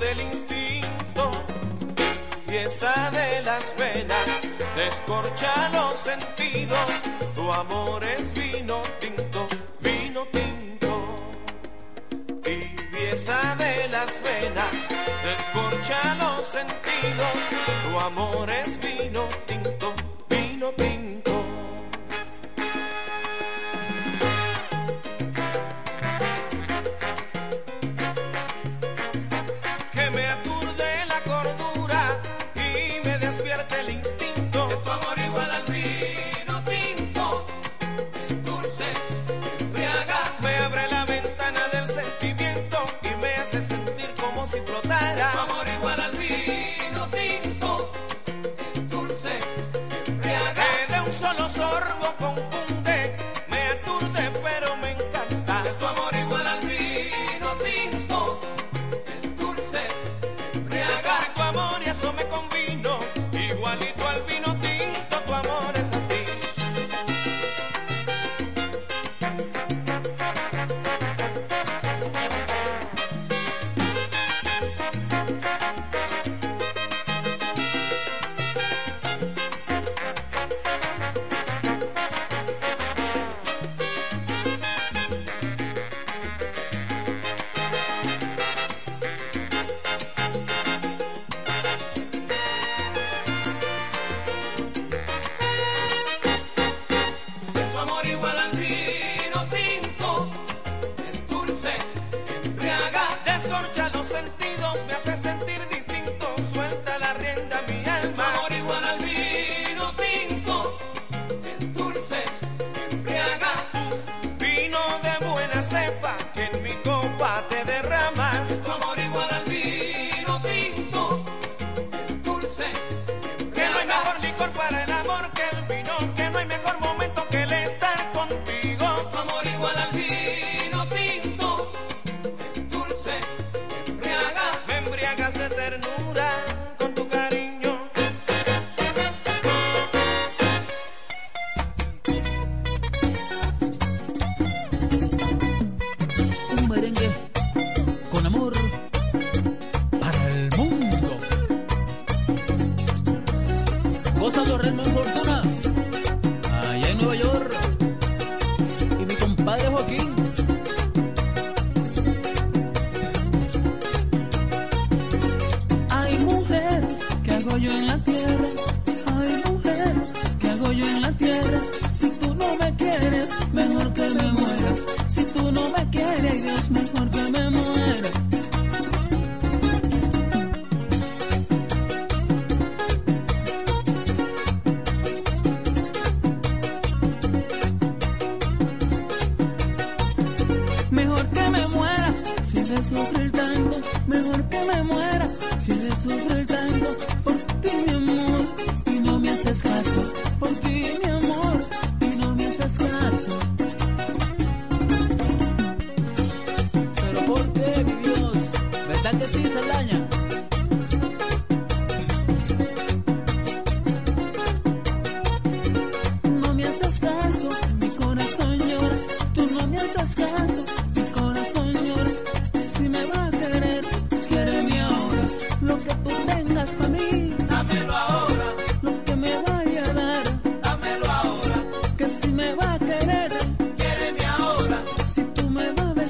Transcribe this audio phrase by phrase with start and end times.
[0.00, 1.30] del instinto,
[2.46, 4.26] pieza de las venas,
[4.74, 6.90] descorcha los sentidos,
[7.34, 9.46] tu amor es vino tinto,
[9.80, 11.32] vino tinto,
[12.42, 14.88] tibieza de las venas,
[15.24, 17.36] descorcha los sentidos,
[17.88, 19.94] tu amor es vino tinto,
[20.28, 20.95] vino tinto.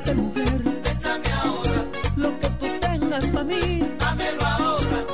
[0.07, 0.63] dulce mujer.
[0.83, 1.85] Bésame ahora.
[2.17, 3.83] Lo que tú tengas para mí.
[3.99, 5.05] Dámelo ahora.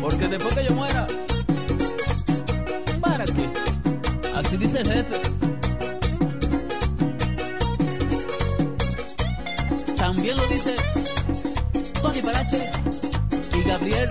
[0.00, 1.06] Porque después que yo muera.
[3.00, 3.50] ¿Para qué?
[4.36, 5.20] Así dice el jefe.
[9.96, 10.74] También lo dice
[12.02, 12.62] Tony Parache
[13.56, 14.08] y Gabriel.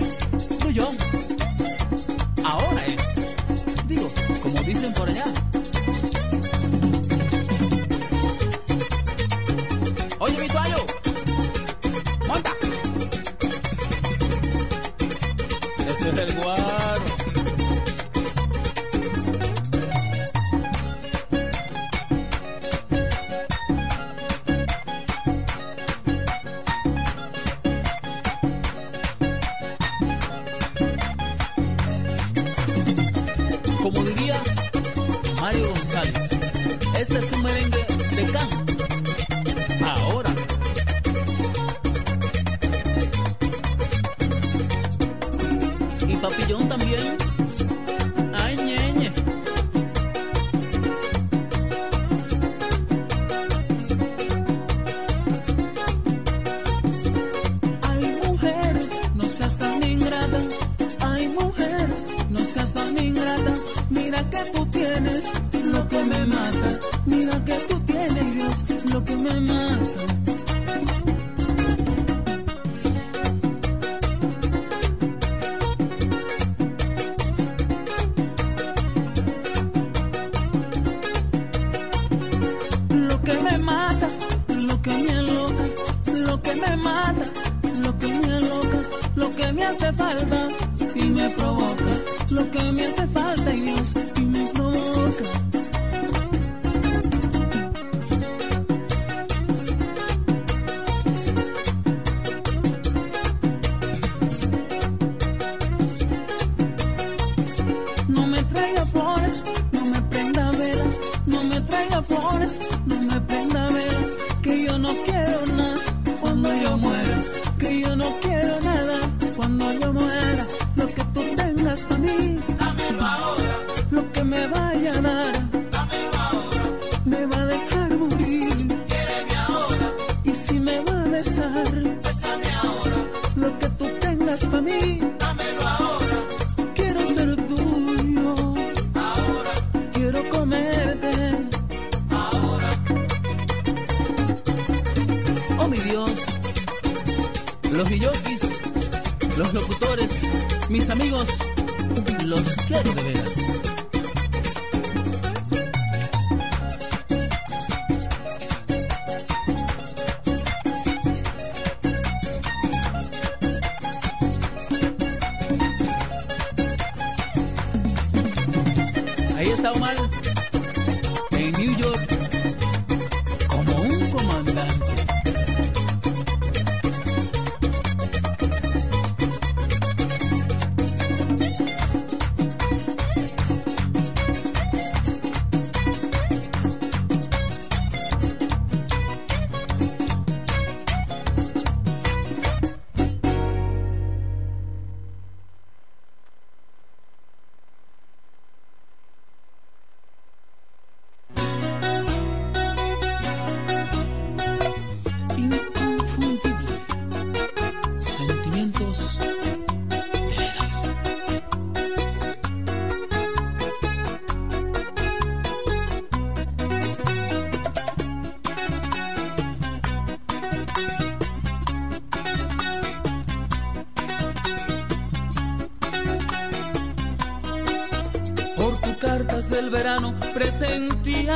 [229.72, 231.34] Verano presentía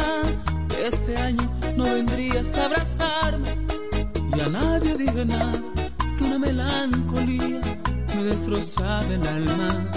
[0.69, 3.57] que este año no vendrías a abrazarme.
[4.37, 5.53] Y a nadie dije nada,
[6.17, 7.61] que una melancolía
[8.15, 9.91] me destrozaba el alma.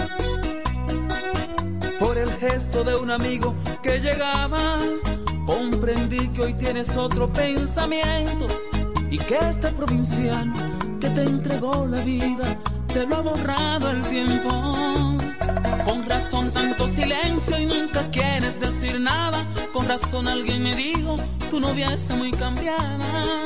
[1.98, 4.78] Por el gesto de un amigo que llegaba,
[5.46, 8.46] comprendí que hoy tienes otro pensamiento
[9.10, 10.54] y que este provinciano
[10.98, 15.19] que te entregó la vida te lo ha borrado el tiempo.
[15.90, 19.44] Con razón tanto silencio y nunca quieres decir nada.
[19.72, 21.16] Con razón alguien me dijo,
[21.50, 23.44] tu novia está muy cambiada.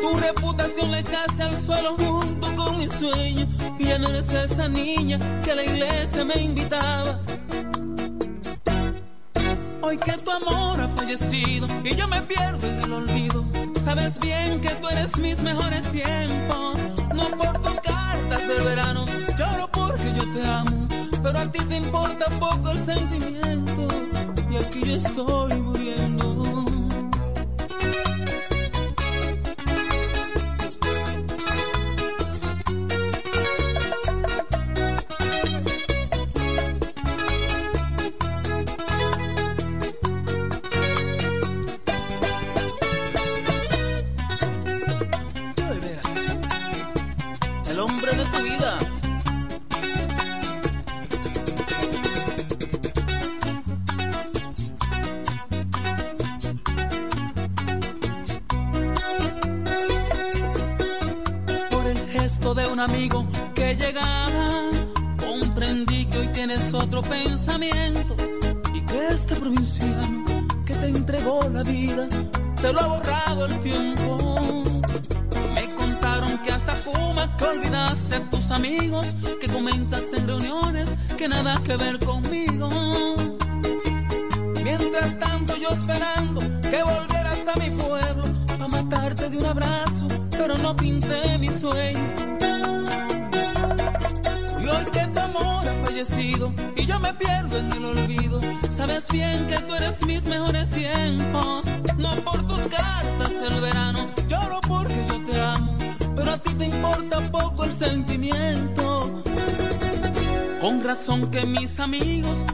[0.00, 3.48] Tu reputación la echaste al suelo junto con mi sueño.
[3.80, 7.18] Y ya no eres esa niña que a la iglesia me invitaba.
[9.80, 13.44] Hoy que tu amor ha fallecido y yo me pierdo en el olvido.
[13.82, 16.78] Sabes bien que tú eres mis mejores tiempos.
[17.12, 19.06] No por tus cartas del verano,
[21.22, 23.86] Pero a ti te importa poco el sentimiento.
[24.50, 25.69] Y aquí yo estoy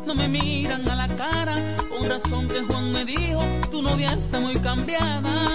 [0.07, 1.57] no me miran a la cara.
[1.89, 5.47] Con razón que Juan me dijo, tu novia está muy cambiada.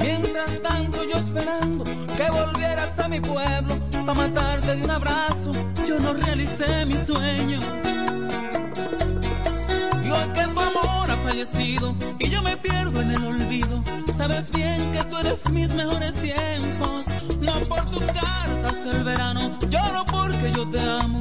[0.00, 5.52] Mientras tanto yo esperando que volvieras a mi pueblo, pa' matarte de un abrazo,
[5.86, 7.58] yo no realicé mi sueño.
[10.04, 14.50] Y hoy que tu amor ha fallecido y yo me pierdo en el olvido, sabes
[14.50, 17.06] bien que tú eres mis mejores tiempos.
[17.40, 21.17] No por tus cartas del verano, lloro porque yo te amo.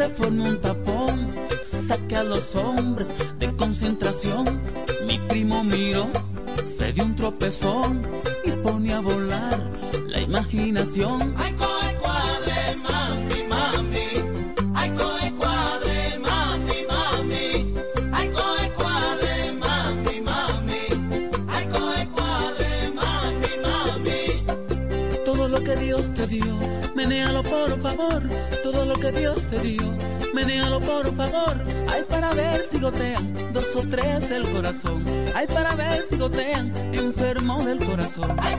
[0.00, 1.28] se forme un tapón,
[1.62, 4.46] saque a los hombres de concentración.
[5.06, 6.08] Mi primo miró,
[6.64, 8.00] se dio un tropezón
[8.42, 9.60] y pone a volar
[10.06, 11.34] la imaginación.
[29.12, 29.96] Dios te dio.
[30.32, 35.04] Menealo por favor, hay para ver si gotean dos o tres del corazón.
[35.34, 38.36] Hay para ver si gotean enfermo del corazón.
[38.38, 38.54] Ay,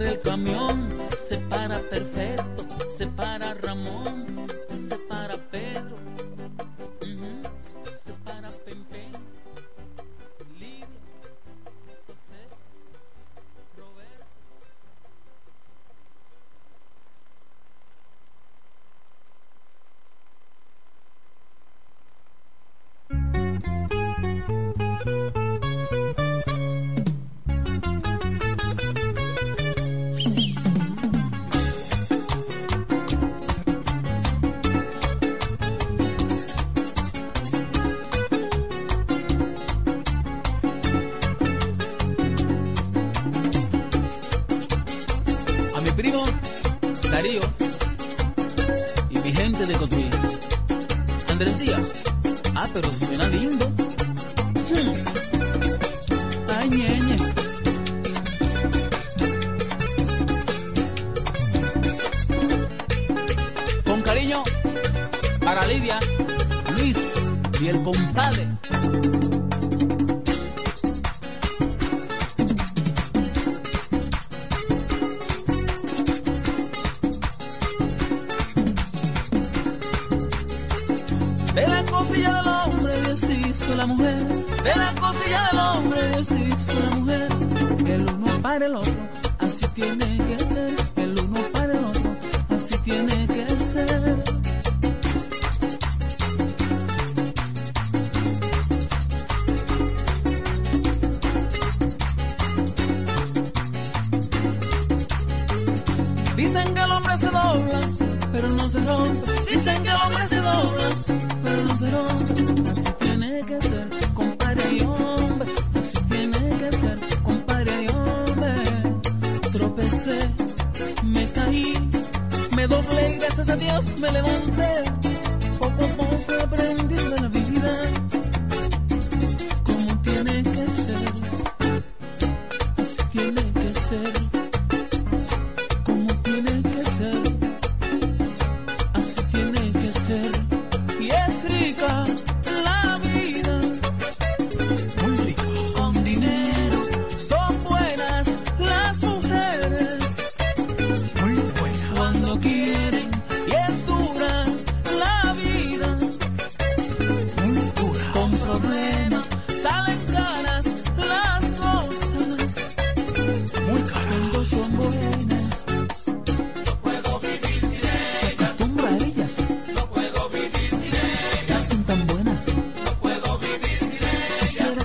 [0.00, 2.09] el camión, se para perfecto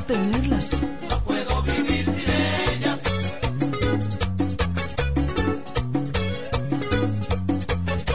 [0.05, 0.71] tenerlas.
[1.09, 2.29] No puedo vivir sin
[2.73, 2.99] ellas.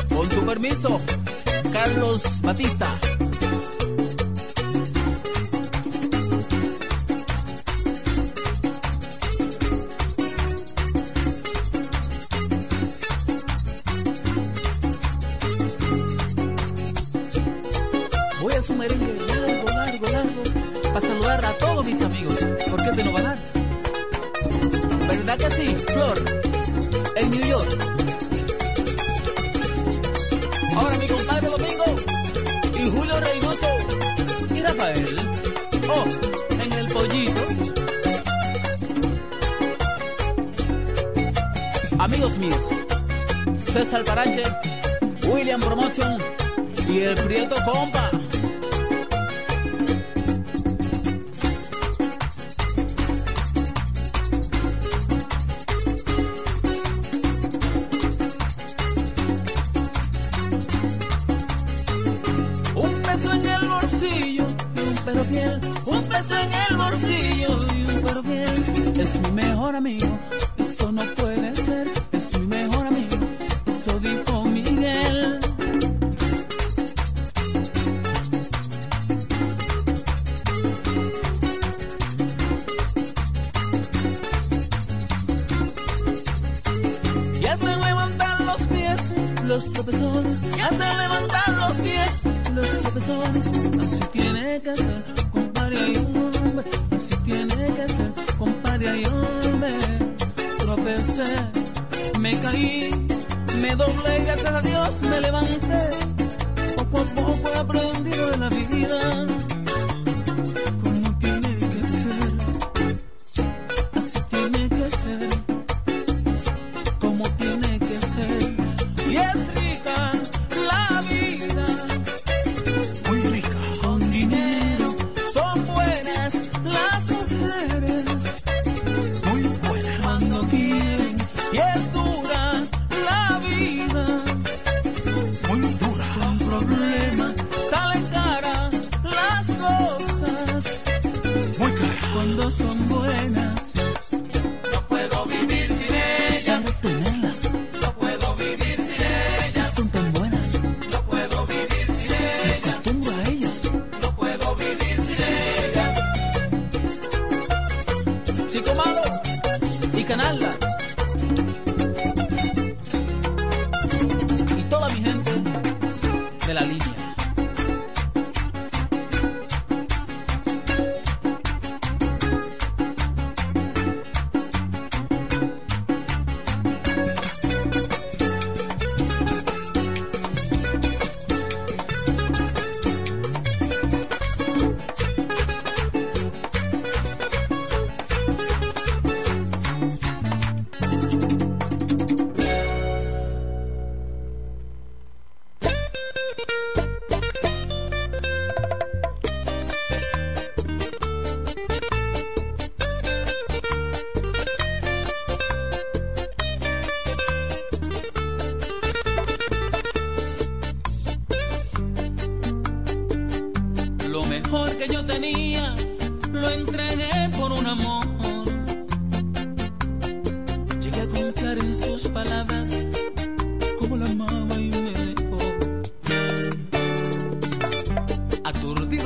[0.09, 0.99] Con tu permiso,
[1.73, 3.10] Carlos Batista.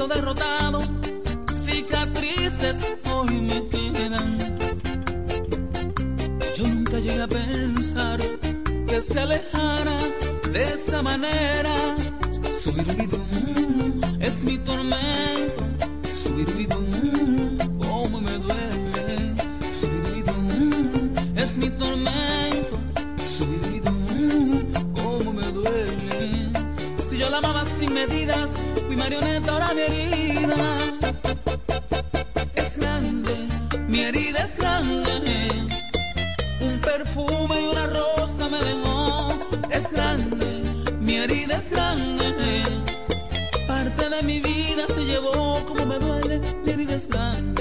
[0.02, 0.80] derrotado,
[1.52, 4.38] cicatrices hoy me quedan.
[6.56, 8.20] Yo nunca llegué a pensar
[8.88, 9.98] que se alejara
[10.52, 11.96] de esa manera.
[12.60, 15.63] Su virtud es mi tormento
[29.04, 30.78] marioneta, ahora mi herida
[32.54, 33.34] es grande,
[33.86, 35.48] mi herida es grande.
[36.60, 39.34] Un perfume y una rosa me dejó,
[39.70, 40.46] es grande,
[41.00, 42.64] mi herida es grande.
[43.66, 47.53] Parte de mi vida se llevó, como me duele, mi herida es grande.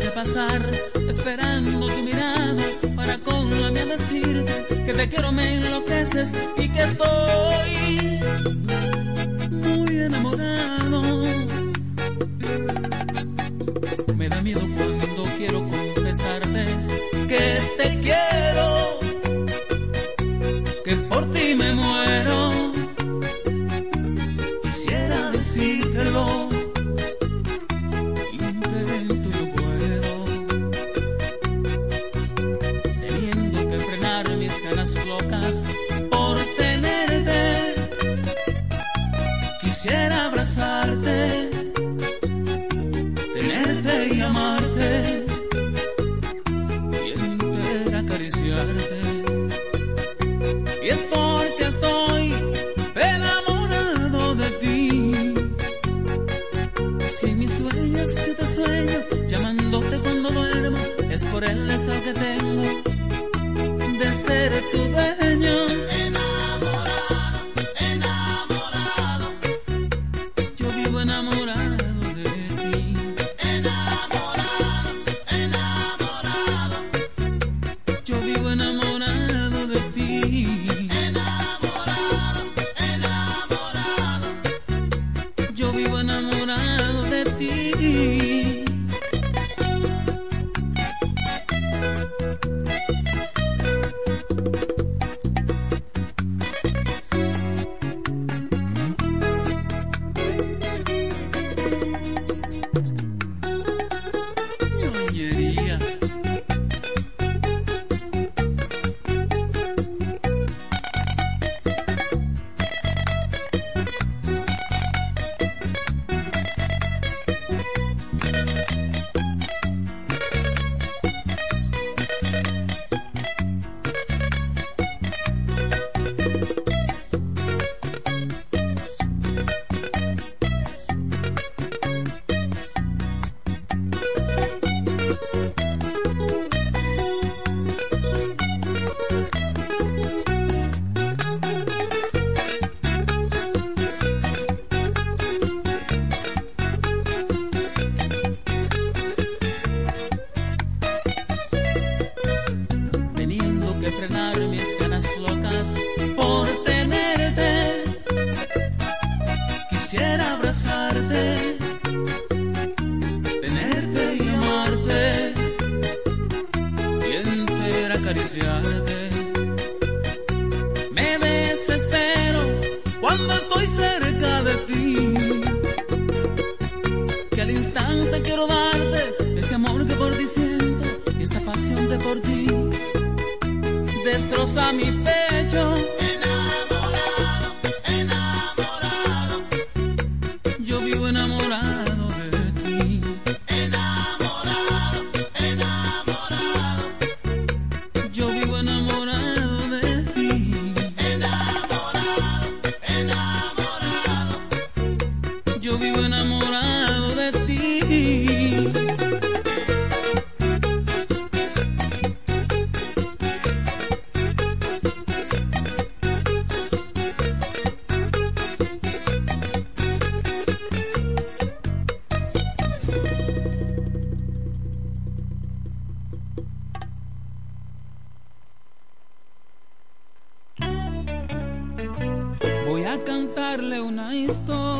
[0.00, 0.70] dejarte pasar,
[1.08, 2.62] esperando tu mirada
[2.96, 4.44] para con la mía decir
[4.84, 8.20] que te quiero, me enloqueces y que estoy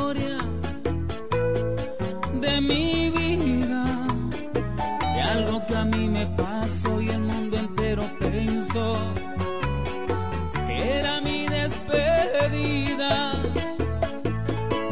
[0.01, 0.39] historia
[2.41, 4.07] de mi vida,
[5.15, 8.97] de algo que a mí me pasó y el mundo entero pensó
[10.67, 13.13] que era mi despedida.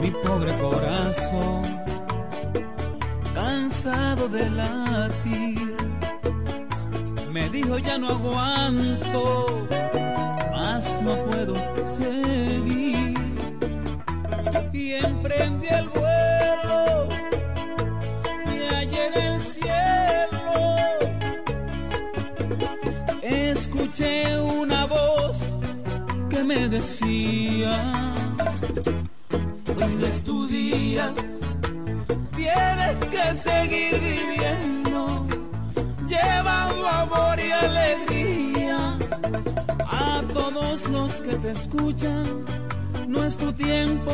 [0.03, 1.63] Mi pobre corazón,
[3.35, 5.77] cansado de latir,
[7.33, 9.47] me dijo ya no aguanto,
[10.53, 11.55] más no puedo
[11.87, 13.08] seguir
[14.73, 17.09] y emprendí el vuelo.
[18.55, 19.69] Y allá en el cielo
[23.23, 25.39] escuché una voz
[26.31, 28.15] que me decía
[29.83, 31.13] hoy no es tu día
[32.37, 35.27] tienes que seguir viviendo
[36.07, 38.99] llevando amor y alegría
[39.87, 42.45] a todos los que te escuchan
[43.09, 44.13] no es tu tiempo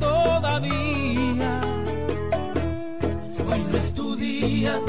[0.00, 1.60] todavía.
[3.48, 4.80] Hoy no es tu día,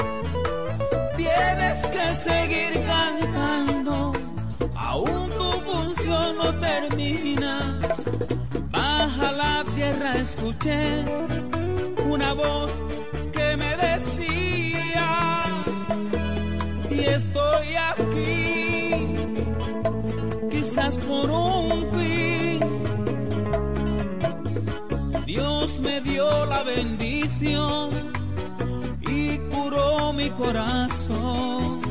[1.16, 4.12] tienes que seguir cantando,
[4.74, 7.80] aún tu función no termina.
[8.70, 11.04] Baja la tierra, escuché
[12.08, 12.72] una voz
[13.32, 15.10] que me decía,
[16.90, 19.06] y estoy aquí,
[20.50, 22.23] quizás por un fin
[25.84, 28.10] me dio la bendición
[29.02, 31.82] y curó mi corazón.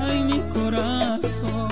[0.00, 1.68] Ay, mi corazón.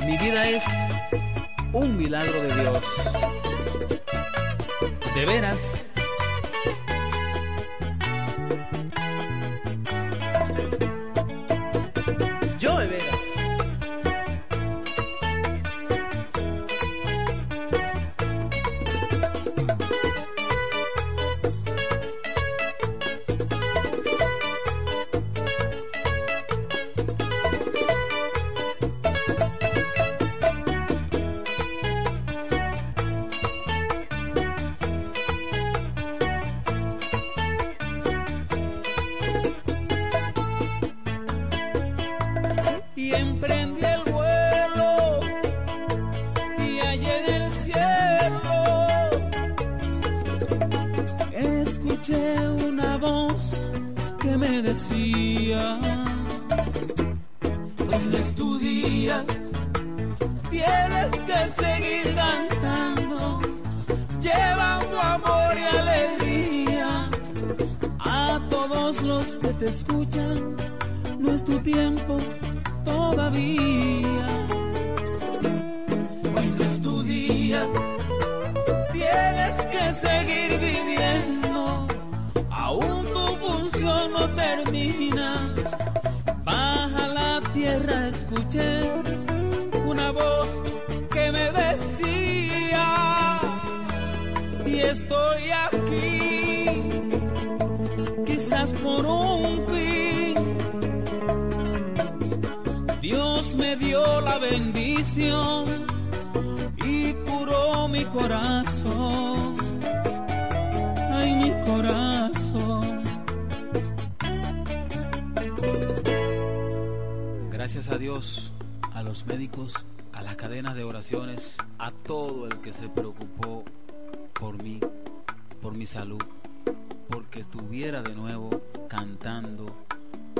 [0.00, 0.64] Mi vida es
[1.72, 2.84] un milagro de Dios.
[5.14, 5.90] De veras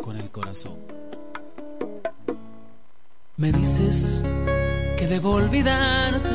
[0.04, 0.76] con el corazón.
[3.38, 4.22] Me dices
[4.98, 6.28] que debo olvidarte,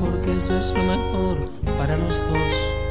[0.00, 2.81] porque eso es lo mejor para los dos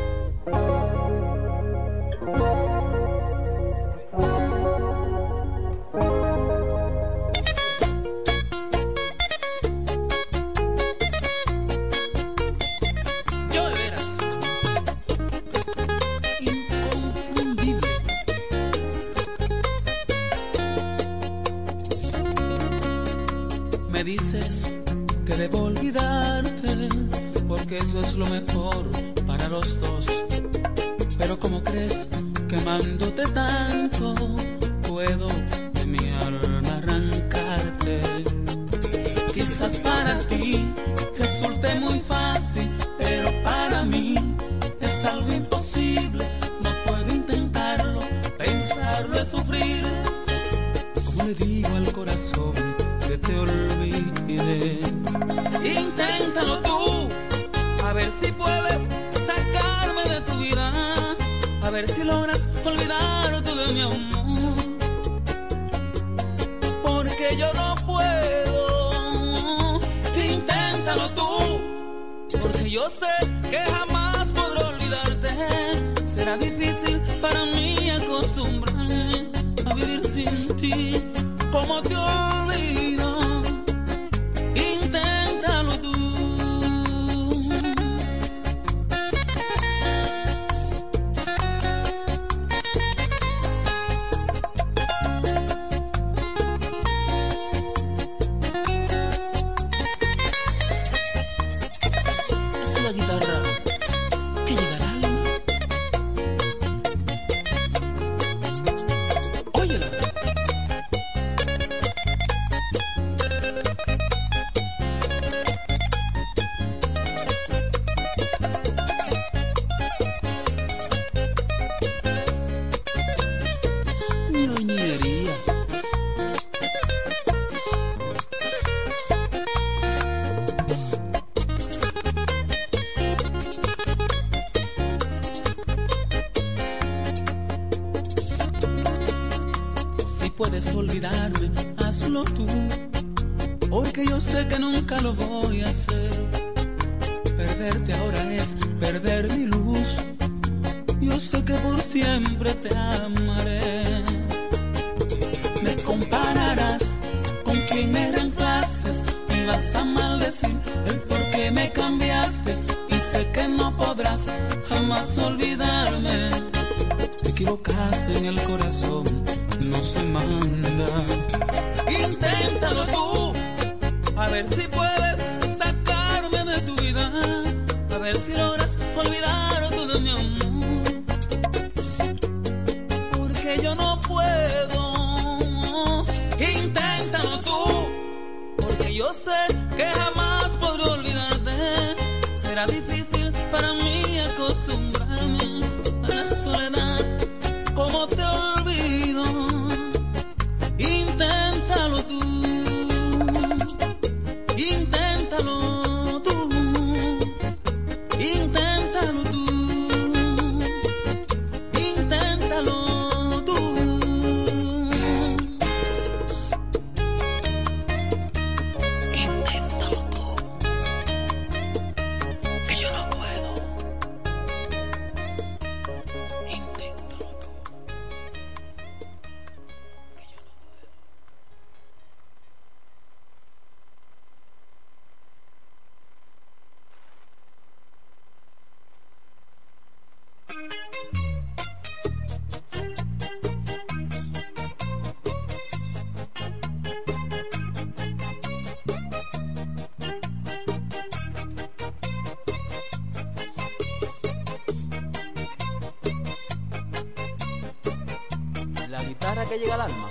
[259.51, 260.07] que llega al alma.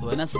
[0.00, 0.38] Suena así.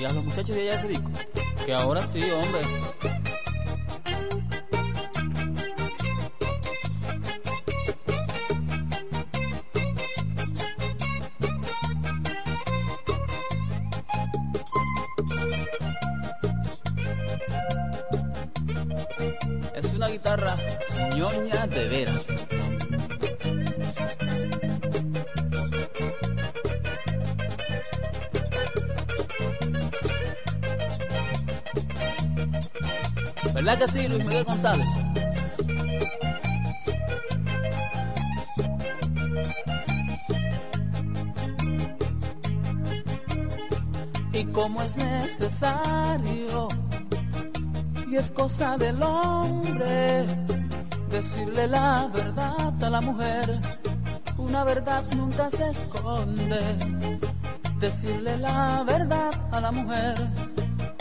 [0.00, 1.10] Y a los muchachos de allá de Cebico,
[1.66, 2.60] que ahora sí, hombre.
[33.70, 34.86] ¿Verdad que sí, Luis Miguel González?
[44.32, 46.66] Y como es necesario
[48.10, 50.26] y es cosa del hombre
[51.08, 53.52] decirle la verdad a la mujer.
[54.36, 56.60] Una verdad nunca se esconde.
[57.78, 60.16] Decirle la verdad a la mujer.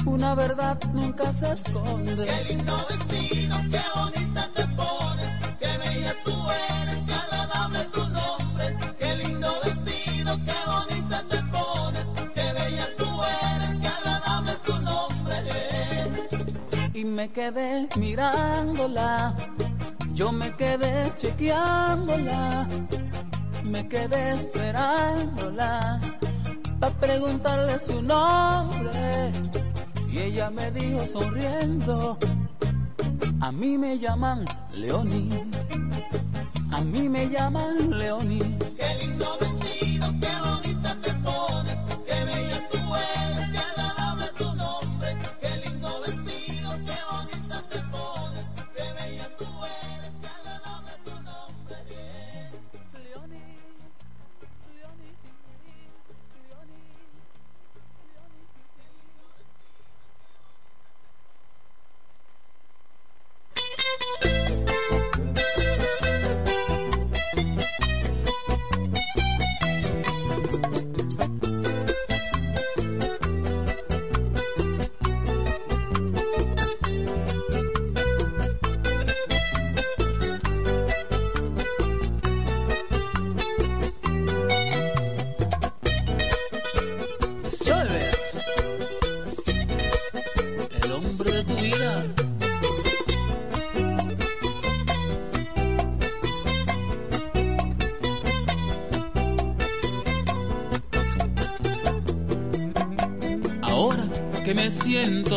[0.06, 1.99] Una verdad nunca se esconde.
[2.26, 6.34] Qué lindo vestido, qué bonita te pones, qué bella tú
[6.82, 8.78] eres, qué agradable tu nombre.
[9.00, 13.08] Qué lindo vestido, qué bonita te pones, qué bella tú
[13.54, 15.36] eres, qué agradable tu nombre.
[16.94, 19.36] y me quedé mirándola.
[20.14, 22.68] Yo me quedé chequeándola.
[23.64, 26.02] Me quedé esperándola.
[26.82, 29.32] para preguntarle su nombre.
[30.20, 32.18] Ella me dijo sonriendo.
[33.40, 34.46] A mí me llaman
[34.76, 35.30] Leoni.
[36.72, 38.40] A mí me llaman Leoni.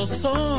[0.07, 0.52] Siento solo,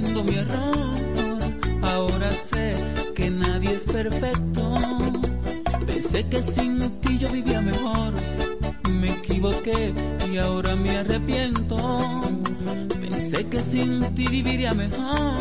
[0.00, 0.96] mi error.
[1.82, 2.74] Ahora sé
[3.14, 4.78] que nadie es perfecto.
[5.86, 8.12] Pensé que sin ti yo vivía mejor.
[8.90, 9.94] Me equivoqué
[10.32, 11.76] y ahora me arrepiento.
[12.88, 15.36] Pensé que sin ti viviría mejor.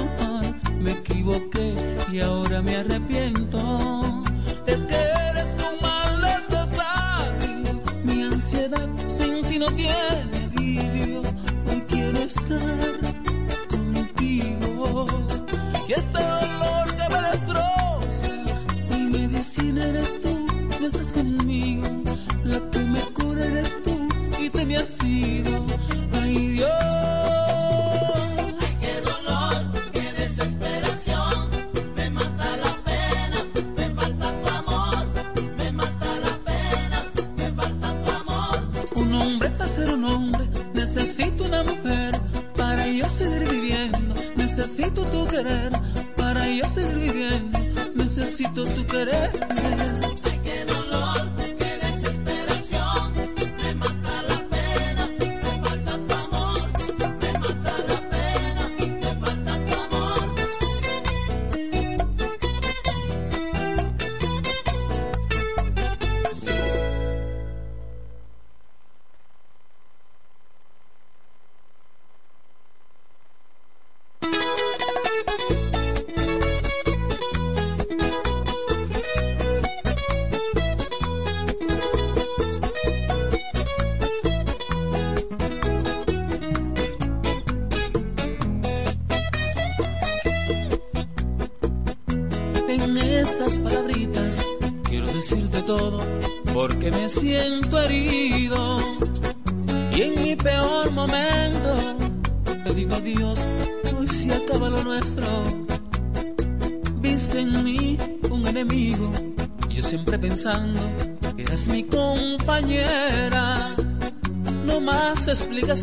[0.81, 1.75] Me equivoqué
[2.11, 4.23] y ahora me arrepiento.
[4.65, 7.81] Es que eres un mal necesario.
[8.03, 9.93] Mi ansiedad sin ti no tiene
[10.53, 11.21] alivio.
[11.69, 13.18] Hoy quiero estar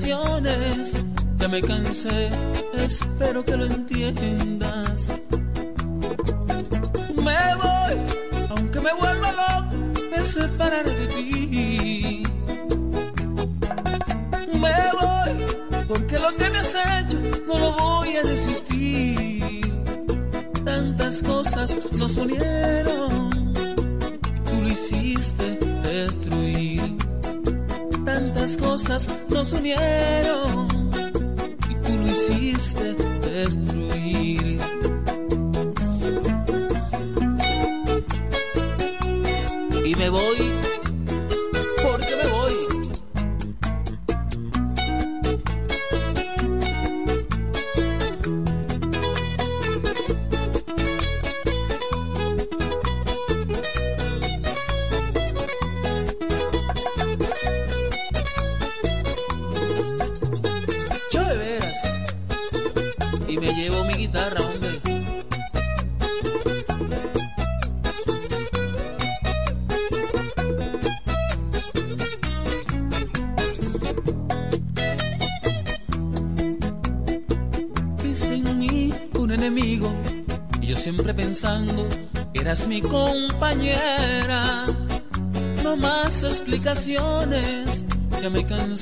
[0.04, 2.30] ya me cansé
[2.74, 3.25] de.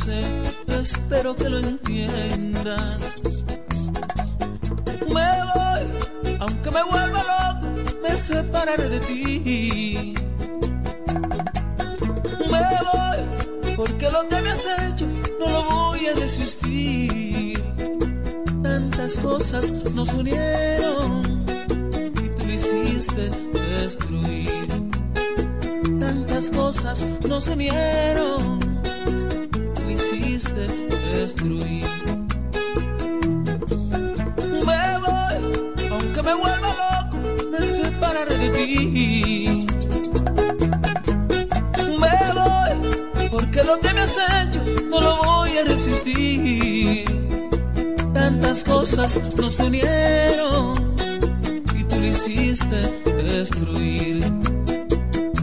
[0.06, 3.14] Espero que lo entiendas.
[5.08, 7.68] Me voy, aunque me vuelva loco,
[8.02, 10.14] me separaré de ti.
[12.50, 15.06] Me voy, porque lo que me has hecho
[15.40, 17.62] no lo voy a resistir.
[18.62, 21.44] Tantas cosas nos unieron
[22.22, 23.30] y tú lo hiciste
[23.80, 24.68] destruir.
[25.98, 28.58] Tantas cosas nos unieron,
[30.34, 30.66] lo hiciste
[31.12, 31.86] destruir.
[34.66, 35.36] Me voy,
[35.90, 37.18] aunque me vuelva loco,
[37.50, 39.66] me separaré de ti.
[42.00, 44.60] Me voy, porque lo que me has hecho
[44.90, 47.04] no lo voy a resistir.
[48.12, 50.94] Tantas cosas nos unieron
[51.78, 54.24] y tú lo hiciste destruir.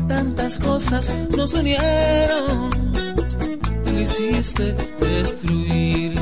[0.08, 2.70] Tantas cosas nos unieron,
[4.02, 6.16] hiciste destruir.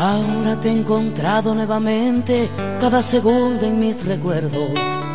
[0.00, 2.48] Ahora te he encontrado nuevamente,
[2.78, 5.07] cada segundo en mis recuerdos.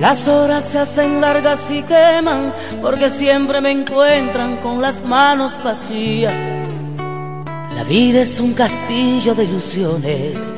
[0.00, 6.32] Las horas se hacen largas y queman, porque siempre me encuentran con las manos vacías.
[7.76, 10.54] La vida es un castillo de ilusiones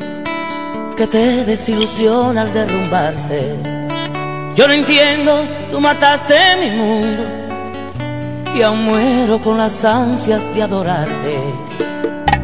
[0.97, 3.57] que te desilusiona al derrumbarse.
[4.55, 7.25] Yo no entiendo, tú mataste mi mundo
[8.55, 11.37] y aún muero con las ansias de adorarte.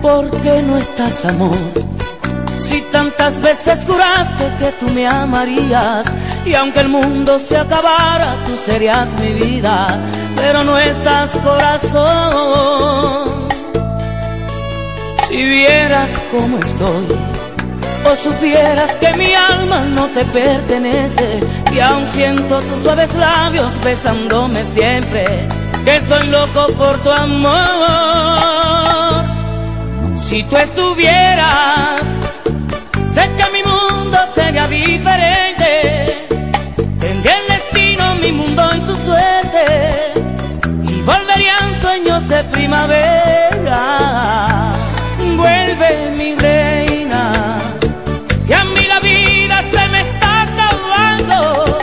[0.03, 1.57] ¿Por qué no estás, amor?
[2.57, 6.07] Si tantas veces juraste que tú me amarías
[6.45, 10.01] y aunque el mundo se acabara, tú serías mi vida,
[10.37, 13.29] pero no estás, corazón.
[15.29, 17.07] Si vieras cómo estoy,
[18.05, 21.41] o supieras que mi alma no te pertenece
[21.75, 25.25] y aún siento tus suaves labios besándome siempre,
[25.85, 27.59] que estoy loco por tu amor.
[30.17, 32.01] Si tú estuvieras,
[33.13, 36.08] sé que mi mundo sería diferente.
[42.29, 43.83] De primavera.
[45.37, 47.59] Vuelve mi reina.
[48.47, 51.79] Y a mí la vida se me está acabando.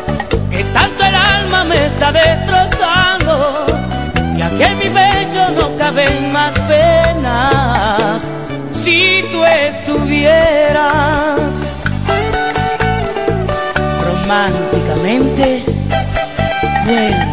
[0.49, 3.65] Que tanto el alma me está destrozando.
[4.37, 8.29] Y aquí en mi pecho no caben más penas.
[8.71, 10.85] Si tú estuvieras
[14.03, 15.65] románticamente,
[16.85, 17.24] vuelve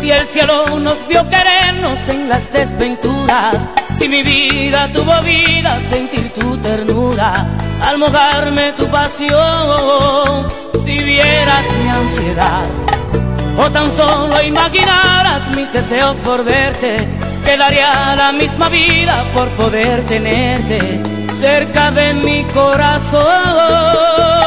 [0.00, 3.54] Si el cielo nos vio querernos en las desventuras,
[3.98, 7.46] si mi vida tuvo vida, sentir tu ternura,
[7.82, 10.48] al mojarme tu pasión,
[10.82, 12.64] si vieras mi ansiedad,
[13.58, 16.96] o tan solo imaginaras mis deseos por verte,
[17.44, 21.02] quedaría la misma vida por poder tenerte
[21.34, 24.39] cerca de mi corazón.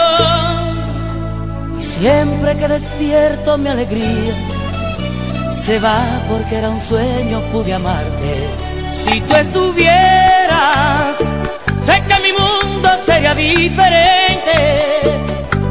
[2.04, 4.36] Siempre que despierto mi alegría
[5.50, 8.50] se va porque era un sueño, pude amarte.
[8.92, 11.16] Si tú estuvieras,
[11.86, 14.58] sé que mi mundo sería diferente.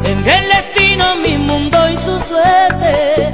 [0.01, 3.29] Tendré el destino, mi mundo y su suerte.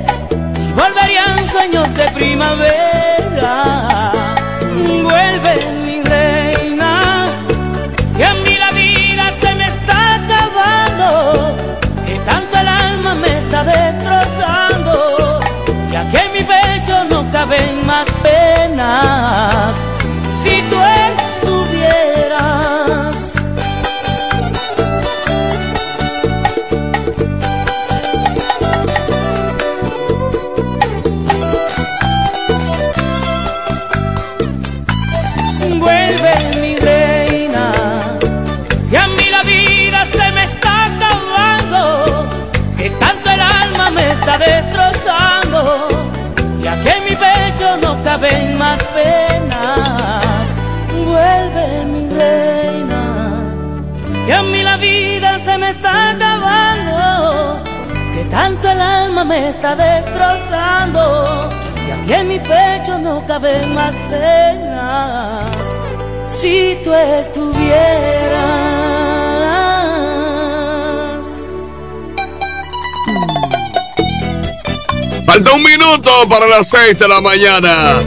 [0.75, 3.88] Volverían sueños de primavera.
[59.47, 61.49] Está destrozando
[61.87, 65.45] y aquí en mi pecho no caben más penas.
[66.27, 68.79] Si tú estuvieras
[75.25, 77.99] Falta un minuto para las 6 de la mañana.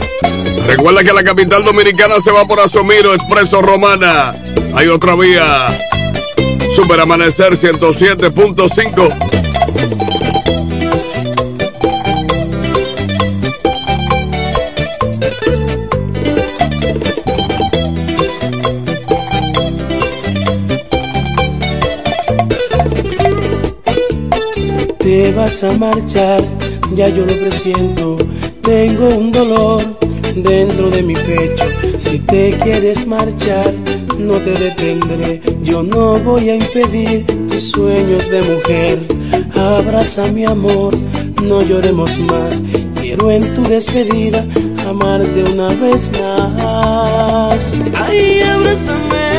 [0.67, 4.35] Recuerda que la capital dominicana se va por Asomiro, Expreso Romana.
[4.75, 5.67] Hay otra vía.
[6.75, 9.32] Super Amanecer 107.5.
[25.23, 26.43] Te vas a marchar
[26.93, 28.17] ya yo lo presiento.
[28.61, 29.81] Tengo un dolor
[30.35, 31.63] dentro de mi pecho.
[31.97, 33.73] Si te quieres marchar,
[34.19, 35.41] no te detendré.
[35.61, 38.99] Yo no voy a impedir tus sueños de mujer.
[39.55, 40.93] Abraza mi amor,
[41.41, 42.61] no lloremos más.
[42.99, 44.45] Quiero en tu despedida
[44.85, 47.73] amarte una vez más.
[47.95, 49.32] Ay, abrázame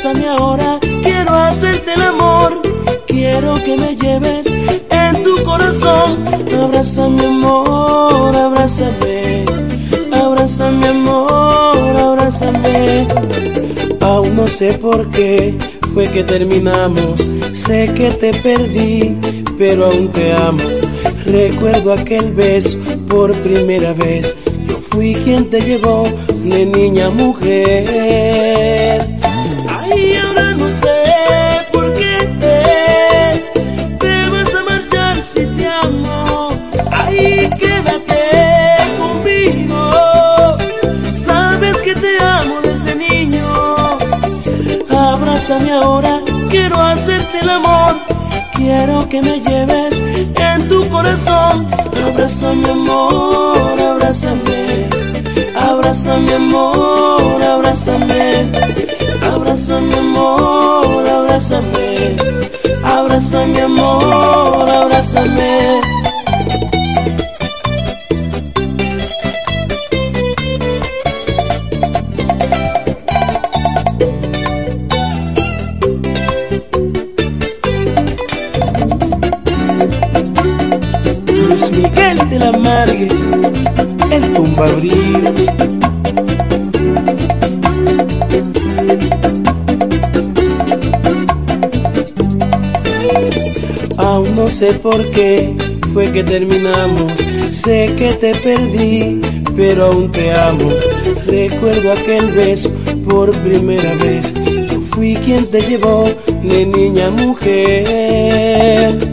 [0.00, 2.62] abrázame ahora, quiero hacerte el amor,
[3.06, 4.46] quiero que me lleves
[4.90, 6.24] en tu corazón,
[6.62, 9.44] abrázame amor, abrázame,
[10.12, 13.06] abrázame amor, abrázame,
[14.00, 15.58] aún no sé por qué
[15.92, 17.20] fue que terminamos,
[17.52, 19.16] sé que te perdí,
[19.58, 20.62] pero aún te amo,
[21.32, 22.78] recuerdo aquel beso
[23.08, 26.08] por primera vez, yo fui quien te llevó
[26.44, 29.08] de niña a mujer
[29.96, 32.28] y ahora no sé por qué
[33.98, 36.50] te, vas a marchar si te amo.
[36.92, 40.58] Ahí quédate conmigo.
[41.12, 43.46] Sabes que te amo desde niño.
[44.90, 47.96] Abrázame ahora, quiero hacerte el amor.
[48.54, 49.59] Quiero que me lleves
[50.90, 51.66] corazón.
[52.06, 54.88] Abrázame amor, abrázame.
[55.56, 58.50] Abrázame amor, abrázame
[59.22, 62.16] Abrázame amor, abrázame,
[62.82, 65.89] abrázame amor, abrázame.
[84.60, 85.30] Tumba
[94.36, 95.56] no sé por qué
[95.92, 97.12] fue que terminamos.
[97.48, 99.20] Sé que te perdí,
[99.56, 100.68] pero aún te amo.
[101.26, 102.70] Recuerdo aquel beso
[103.08, 104.34] por primera vez.
[104.70, 106.04] Yo fui quien te llevó
[106.42, 109.09] de niña a mujer.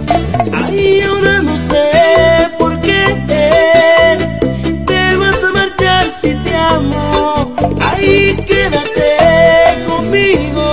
[8.36, 10.66] Quédate conmigo.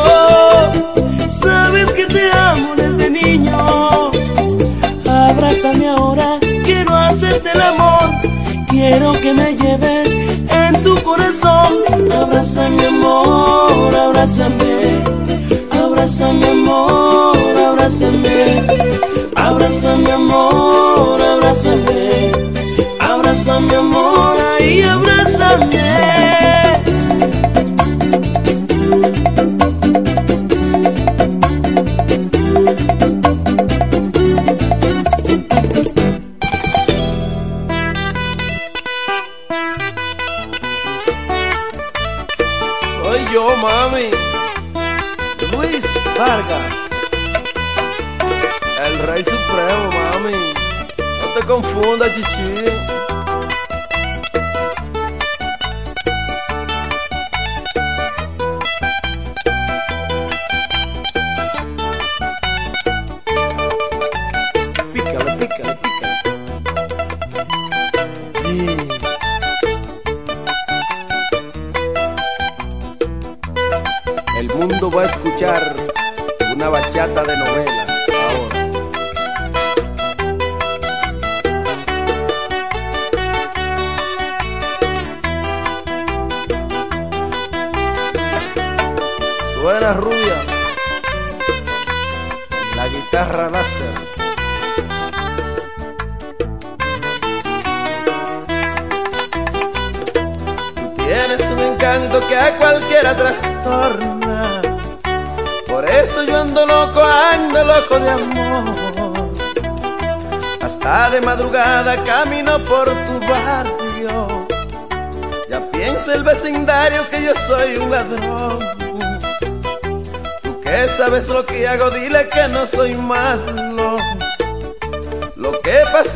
[1.29, 4.11] Sabes que te amo desde niño.
[5.07, 8.11] Abrázame ahora, quiero hacerte el amor,
[8.69, 10.15] quiero que me lleves
[10.49, 11.75] en tu corazón,
[12.13, 15.03] abrázame amor, abrázame,
[15.71, 18.61] abrázame amor, abrázame,
[19.37, 22.33] abrázame amor, abrázame,
[22.99, 26.15] abrázame amor, ahí abrázame.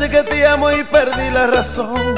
[0.01, 2.15] Es que te amo y perdí la razón.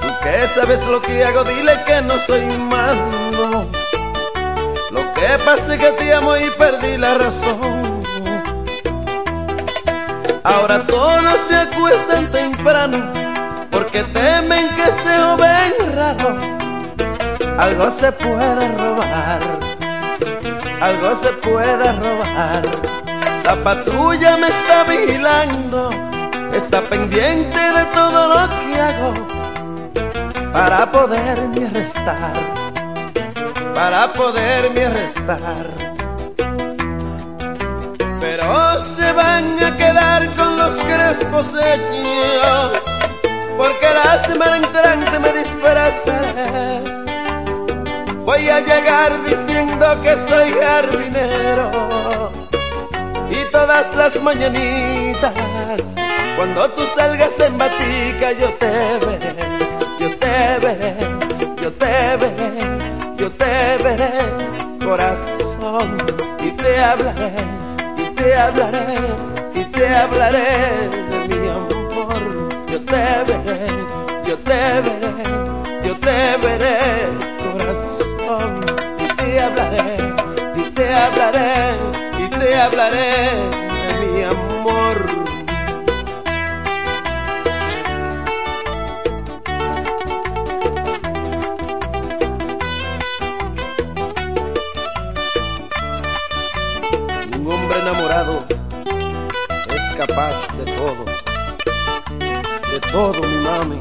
[0.00, 3.66] Tú que sabes lo que hago, dile que no soy malo.
[4.90, 8.02] Lo que pasa es que te amo y perdí la razón.
[10.44, 13.12] Ahora todos se acuestan temprano
[13.70, 16.36] porque temen que se joven raro.
[17.58, 19.40] Algo se puede robar,
[20.80, 22.99] algo se puede robar.
[23.50, 25.90] La patrulla me está vigilando,
[26.54, 29.12] está pendiente de todo lo que hago
[30.52, 32.32] para poderme arrestar,
[33.74, 35.66] para poderme arrestar.
[38.20, 42.70] Pero se van a quedar con los crespos hechos,
[43.56, 46.84] porque la semana entrante me disfrazaré.
[48.24, 51.79] Voy a llegar diciendo que soy jardinero
[53.60, 55.34] todas las mañanitas
[56.36, 58.72] cuando tú salgas en batica yo te
[59.04, 59.34] veré,
[60.00, 60.94] yo te veré,
[61.62, 62.52] yo te veré,
[63.18, 63.54] yo te
[63.84, 64.12] veré,
[64.82, 65.98] corazón,
[66.40, 67.32] y te hablaré,
[67.98, 68.86] y te hablaré,
[69.54, 72.48] y te hablaré de mi amor.
[72.66, 73.79] Yo te veré,
[97.90, 98.46] enamorado
[99.68, 101.04] es capaz de todo,
[102.72, 103.78] de todo, mi mami.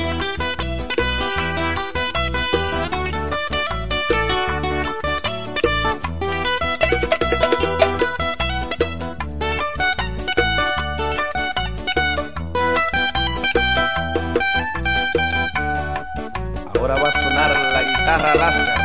[16.75, 18.79] Ahora va a sonar la guitarra láser,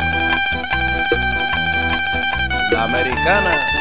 [2.71, 3.74] la americana.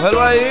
[0.00, 0.50] Cógelo ahí.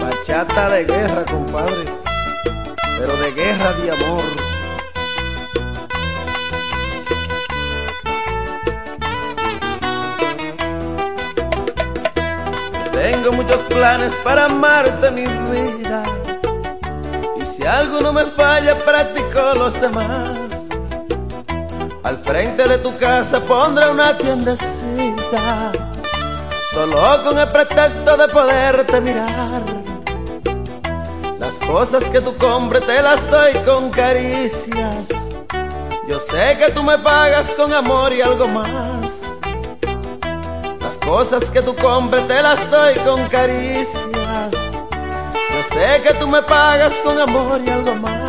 [0.00, 1.84] Bachata de guerra, compadre.
[2.96, 4.24] Pero de guerra de amor.
[12.92, 16.04] Tengo muchos planes para amarte, mi vida.
[17.36, 20.45] Y si algo no me falla, practico los demás.
[22.06, 25.72] Al frente de tu casa pondré una tiendecita,
[26.72, 29.64] solo con el pretexto de poderte mirar.
[31.40, 35.08] Las cosas que tú compres te las doy con caricias.
[36.08, 39.22] Yo sé que tú me pagas con amor y algo más.
[40.80, 44.54] Las cosas que tú compres te las doy con caricias.
[45.50, 48.25] Yo sé que tú me pagas con amor y algo más.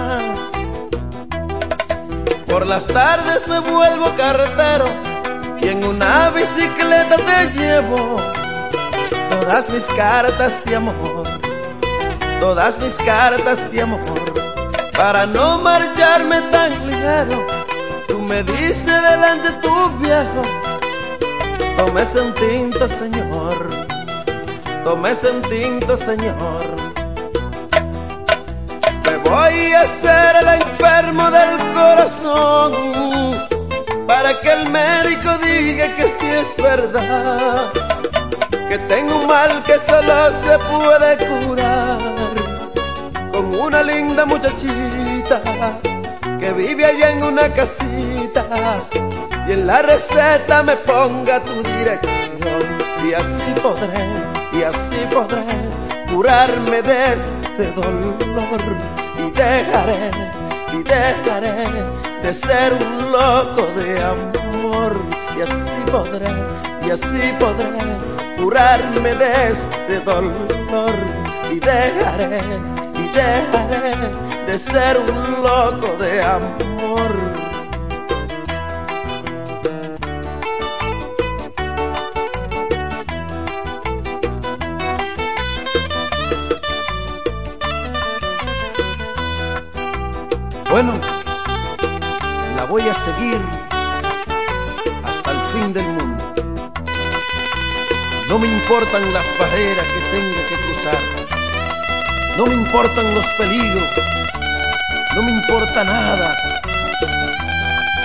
[2.58, 4.86] Por las tardes me vuelvo carretero
[5.62, 8.16] y en una bicicleta te llevo
[9.30, 11.24] todas mis cartas de amor,
[12.40, 14.02] todas mis cartas de amor.
[14.98, 17.46] Para no marcharme tan ligero,
[18.08, 20.42] tú me dices delante tu viejo,
[21.78, 23.70] tómese un tinto, señor,
[24.84, 26.67] tómese un tinto, señor.
[29.38, 32.72] Voy a hacer el enfermo del corazón
[34.08, 37.72] para que el médico diga que sí es verdad,
[38.68, 42.00] que tengo un mal que solo se puede curar
[43.32, 45.40] con una linda muchachita
[46.40, 48.44] que vive allá en una casita
[49.48, 52.62] y en la receta me ponga tu dirección
[53.08, 54.04] y así podré,
[54.54, 55.44] y así podré
[56.12, 58.18] curarme de este dolor
[59.38, 60.12] dejaré,
[60.74, 61.64] y dejaré
[62.24, 64.94] de ser un loco de amor
[65.38, 66.34] y así podré,
[66.86, 67.78] y así podré
[68.38, 70.98] curarme de este dolor
[71.52, 72.38] y dejaré,
[72.96, 73.96] y dejaré
[74.48, 77.27] de ser un loco de amor.
[95.04, 96.34] Hasta el fin del mundo.
[98.30, 101.02] No me importan las barreras que tenga que cruzar.
[102.38, 103.90] No me importan los peligros.
[105.16, 106.38] No me importa nada.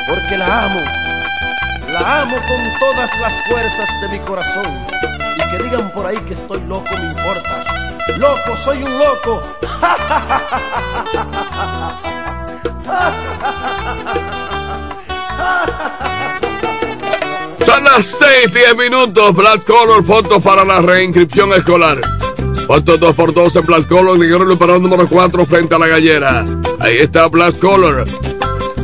[0.08, 0.80] Porque la amo.
[1.90, 4.80] La amo con todas las fuerzas de mi corazón.
[5.36, 7.64] Y que digan por ahí que estoy loco, me importa.
[8.16, 9.40] Loco, soy un loco.
[17.64, 19.32] Son las 6, 10 minutos.
[19.34, 22.00] Black Color, fotos para la reinscripción escolar.
[22.66, 26.44] Fotos 2x2 en Black Color, Guerrero para número 4 frente a la gallera.
[26.80, 28.04] Ahí está Black Color.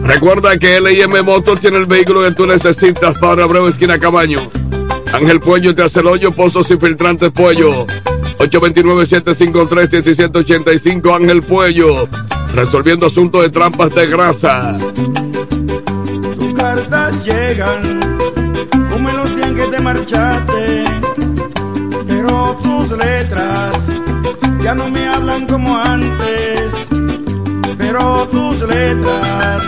[0.05, 4.41] Recuerda que LIM Motor tiene el vehículo que tú necesitas para Abreu Esquina Cabaño.
[5.13, 7.87] Ángel Puello te hace el hoyo, pozos y filtrantes Puello.
[8.39, 12.09] 829-753-1785 Ángel Puello
[12.55, 14.73] resolviendo asuntos de trampas de grasa.
[16.79, 18.01] Cartas llegan
[18.89, 20.85] como en los días que te marchaste,
[22.07, 23.75] pero tus letras
[24.63, 26.73] ya no me hablan como antes,
[27.77, 29.65] pero tus letras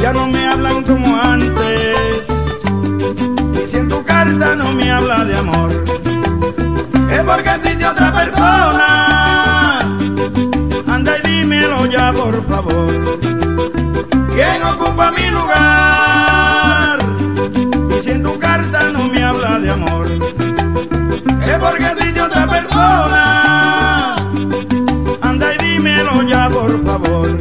[0.00, 2.28] ya no me hablan como antes.
[3.60, 5.70] Y si en tu carta no me habla de amor,
[7.10, 9.06] es porque existe otra persona
[11.90, 12.92] ya por favor.
[14.34, 16.25] ¿Quién ocupa mi lugar?
[21.76, 24.16] Porque existe otra persona.
[25.20, 27.38] Anda y dímelo ya por favor.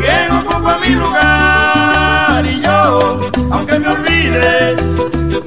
[0.00, 2.46] ¿Quién ocupa mi lugar?
[2.46, 4.82] Y yo, aunque me olvides,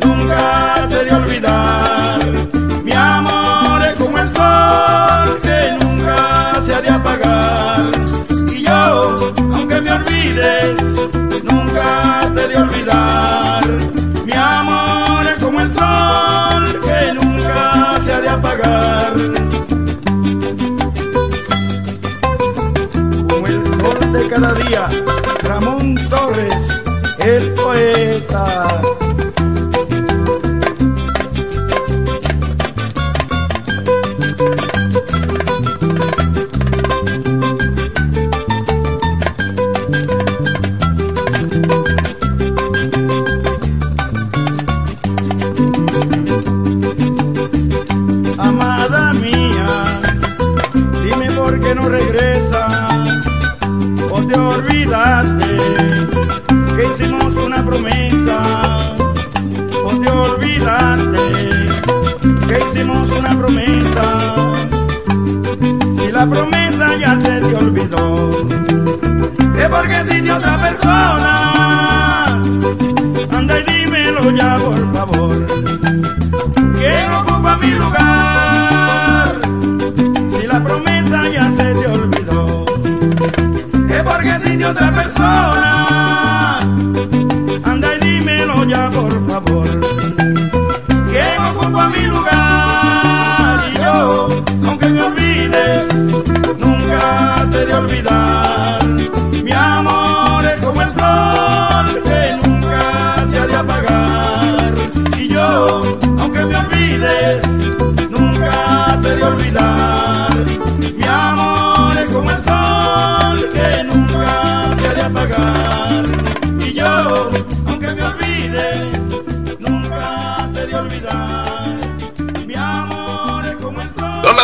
[0.06, 0.69] nunca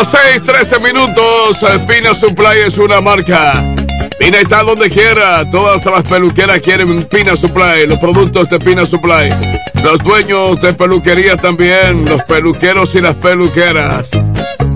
[0.05, 1.57] las 6, 13 minutos.
[1.87, 3.53] Pina Supply es una marca.
[4.19, 5.49] Pina está donde quiera.
[5.49, 7.87] Todas las peluqueras quieren Pina Supply.
[7.87, 9.33] Los productos de Pina Supply.
[9.83, 12.05] Los dueños de peluquería también.
[12.05, 14.09] Los peluqueros y las peluqueras.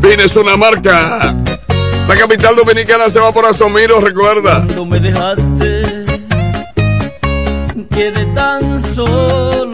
[0.01, 1.35] Pina es una marca.
[2.07, 4.63] La capital dominicana se va por Asomiro, recuerda.
[4.65, 6.05] Cuando me dejaste,
[7.91, 9.68] quedé tan solo,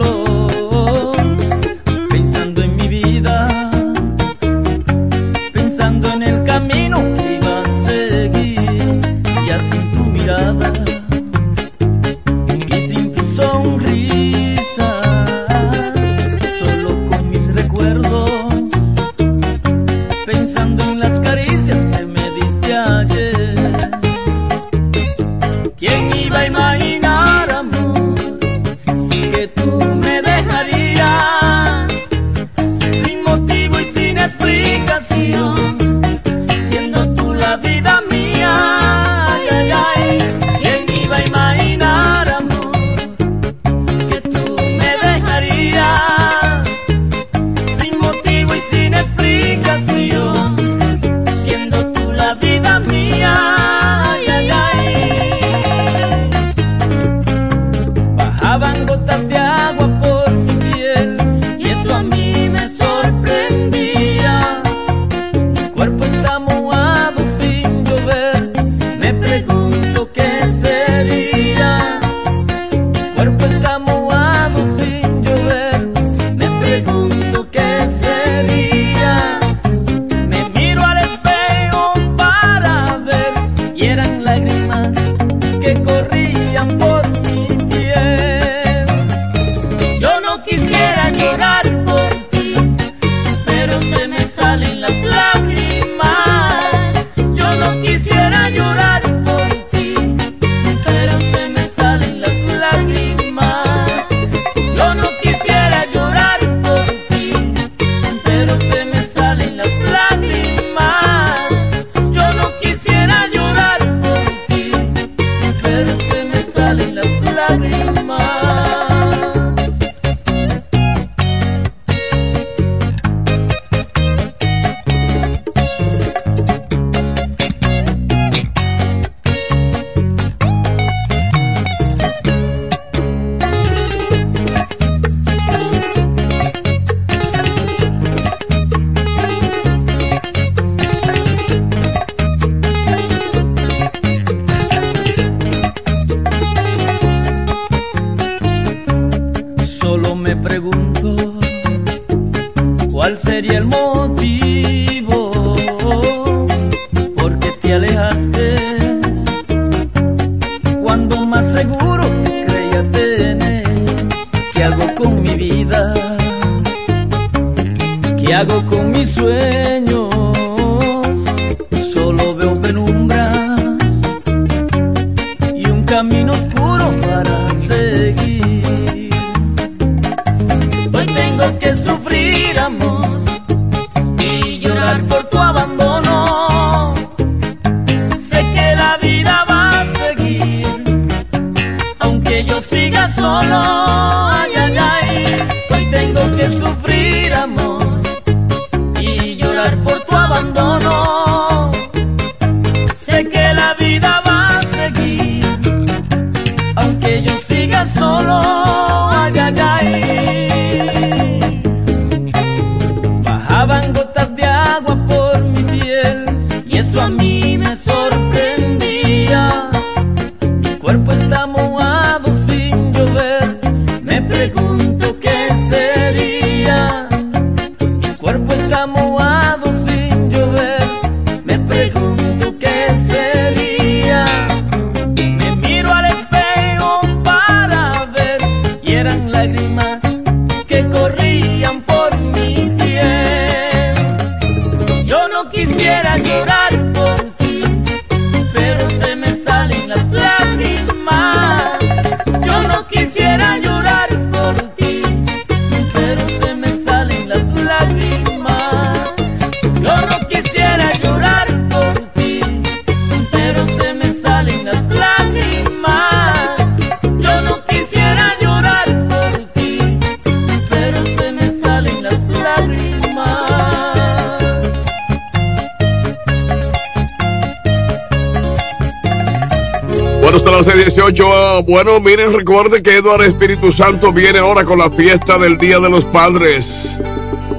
[280.56, 281.28] las 6:18.
[281.32, 285.78] ah, Bueno, miren, recuerde que Eduardo Espíritu Santo viene ahora con la fiesta del Día
[285.78, 286.98] de los Padres.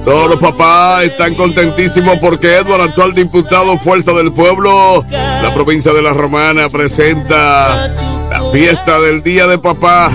[0.04, 6.02] Todos los papás están contentísimos porque Eduardo, actual diputado Fuerza del Pueblo, la provincia de
[6.02, 7.88] La Romana, presenta
[8.30, 10.10] la fiesta del Día de Papá.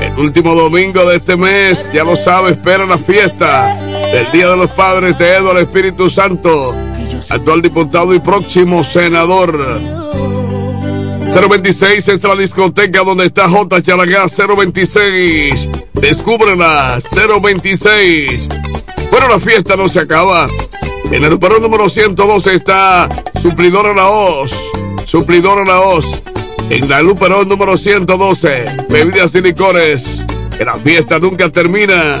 [0.00, 3.74] El último domingo de este mes, ya lo sabe, espera la fiesta
[4.12, 6.74] del Día de los Padres de Eduardo Espíritu Santo,
[7.30, 10.11] actual diputado y próximo senador.
[11.32, 13.82] 026 es la discoteca donde está J.
[13.82, 15.68] Charagá 026.
[15.94, 18.48] Descúbrela 026.
[19.10, 20.46] Pero la fiesta no se acaba.
[21.10, 23.08] En el número número 112 está
[23.40, 24.52] Suplidora La Hoz.
[25.06, 26.22] Suplidora La Hoz.
[26.68, 28.64] En la Luperón número 112.
[28.90, 30.04] Bebidas y licores.
[30.56, 32.20] Que la fiesta nunca termina.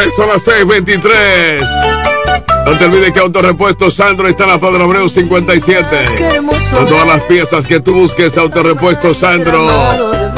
[0.00, 2.66] 6.23, son las 6.23.
[2.66, 5.86] No te olvides que Autorepuesto Sandro está en la Padre Abreu 57.
[6.16, 6.76] Qué hermoso.
[6.76, 9.66] Con todas las piezas que tú busques, Autorepuesto Sandro.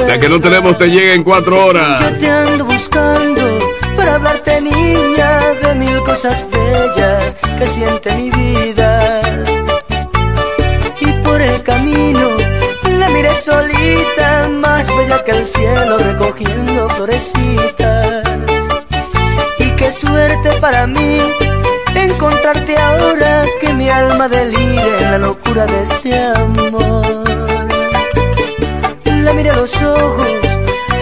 [0.06, 2.01] Ya que no tenemos, te llega en cuatro horas.
[2.01, 3.59] Yo te ando buscando
[3.97, 9.20] para hablarte, niña, de mil cosas bellas que siente mi vida.
[11.01, 12.28] Y por el camino
[12.98, 17.51] la miré solita, más bella que el cielo, recogiendo florecitas.
[20.62, 21.18] Para mí
[21.97, 27.24] encontrarte ahora que mi alma delire en la locura de este amor.
[29.24, 30.28] La miré a los ojos,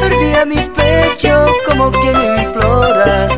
[0.03, 3.29] ardía mi pecho como quien implora,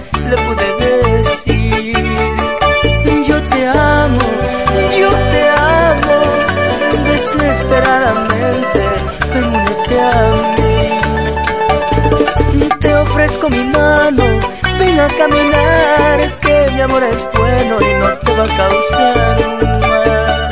[15.02, 19.80] ven a caminar, que mi amor es bueno y no te va a causar un
[19.80, 20.50] mal.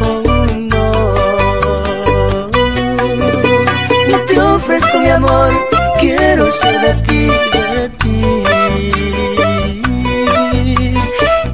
[0.00, 0.86] Oh, no.
[4.26, 5.52] Te ofrezco mi amor,
[6.00, 7.30] quiero ser de ti,
[7.74, 8.20] de ti.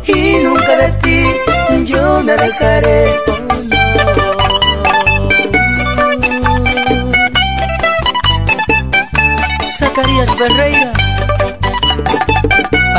[0.06, 1.26] Y nunca de ti
[1.84, 3.16] yo me alejaré.
[3.28, 3.32] oh.
[9.78, 10.92] Zacarías Ferreira,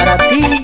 [0.04, 0.63] para ti.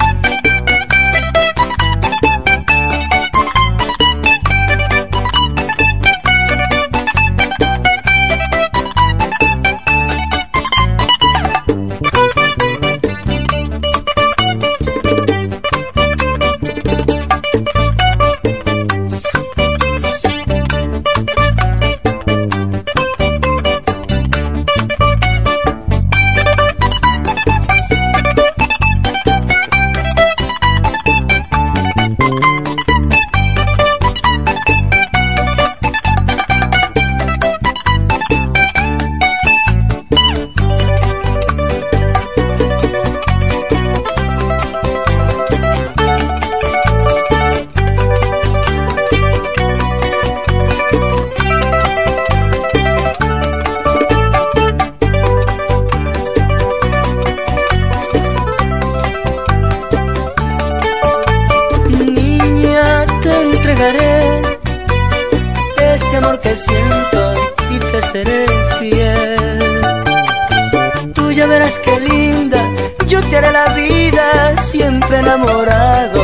[73.60, 76.24] La vida siempre enamorado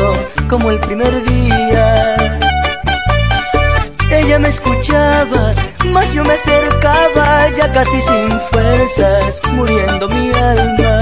[0.50, 2.16] como el primer día.
[4.10, 5.54] Ella me escuchaba,
[5.94, 10.94] mas yo me acercaba ya casi sin fuerzas, muriendo mi alma.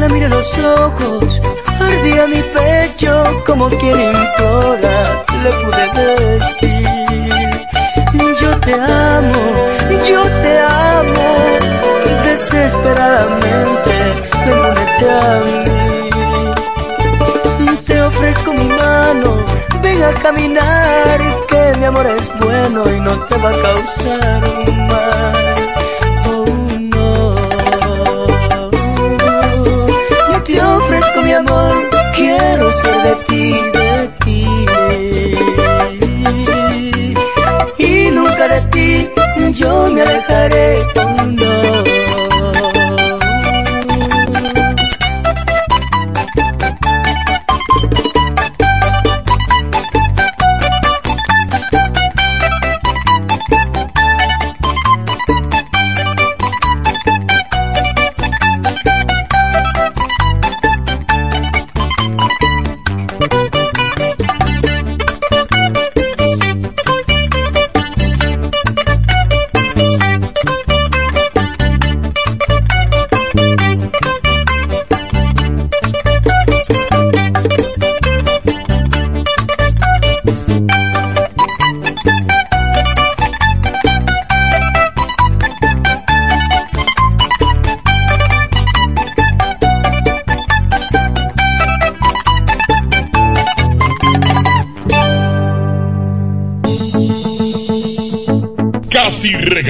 [0.00, 1.42] La miré los ojos,
[1.80, 3.12] ardía mi pecho
[3.44, 4.96] como quien implora,
[5.42, 5.84] le pude
[6.32, 6.88] decir,
[8.42, 9.44] yo te amo,
[10.08, 10.52] yo te
[10.94, 11.28] amo,
[12.24, 13.95] desesperadamente,
[17.86, 19.44] Te ofrezco mi mano,
[19.80, 24.86] ven a caminar, que mi amor es bueno y no te va a causar un
[24.86, 25.54] mal.
[26.28, 26.44] Oh.
[30.44, 31.74] Te ofrezco mi amor,
[32.14, 34.66] quiero ser de ti, de ti.
[37.78, 39.10] Y nunca de ti
[39.52, 40.95] yo me alejaré.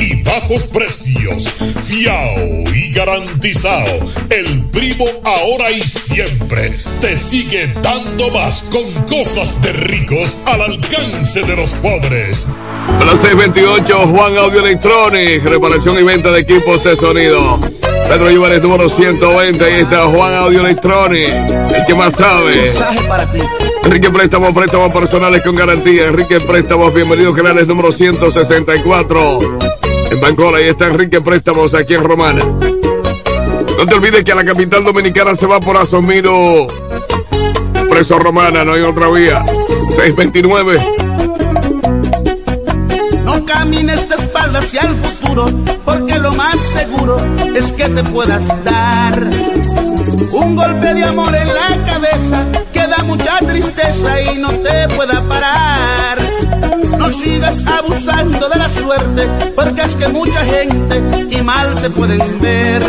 [0.00, 1.50] y bajos precios.
[1.82, 3.98] Fiao y garantizado.
[4.30, 11.42] El Primo ahora y siempre te sigue dando más con cosas de ricos al alcance
[11.42, 12.46] de los pobres.
[13.00, 17.58] A las 628, Juan Audio Electronic, reparación y venta de equipos de sonido.
[18.08, 21.28] Pedro Lluvares número 120, ahí está Juan Audio Electronic,
[21.74, 22.62] el que más sabe.
[22.62, 23.40] Mensaje para ti.
[23.84, 26.06] Enrique Préstamos, préstamos personales con garantía.
[26.06, 29.57] Enrique Préstamos, bienvenidos canales número 164.
[30.18, 32.44] En Bancola, ahí está Enrique Préstamos, aquí en Romana.
[32.44, 36.66] No te olvides que a la capital dominicana se va por Asomiro.
[37.88, 39.44] Preso Romana, no hay otra vía.
[39.94, 40.80] 629.
[43.22, 45.46] No camines de espaldas hacia el futuro,
[45.84, 47.16] porque lo más seguro
[47.54, 49.30] es que te puedas dar
[50.32, 55.22] un golpe de amor en la cabeza que da mucha tristeza y no te pueda
[55.28, 55.97] parar.
[57.08, 59.26] No sigas abusando de la suerte,
[59.56, 62.82] porque es que mucha gente y mal te pueden ver.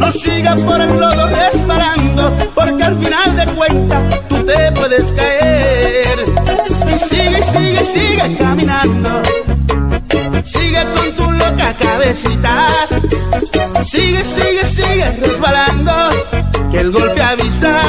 [0.00, 6.24] No sigas por el lodo resbalando, porque al final de cuentas tú te puedes caer.
[6.88, 9.22] Y sigue, sigue, sigue caminando.
[10.42, 12.66] Sigue con tu loca cabecita.
[13.84, 15.92] Sigue, sigue, sigue resbalando.
[16.72, 17.82] Que el golpe avisa.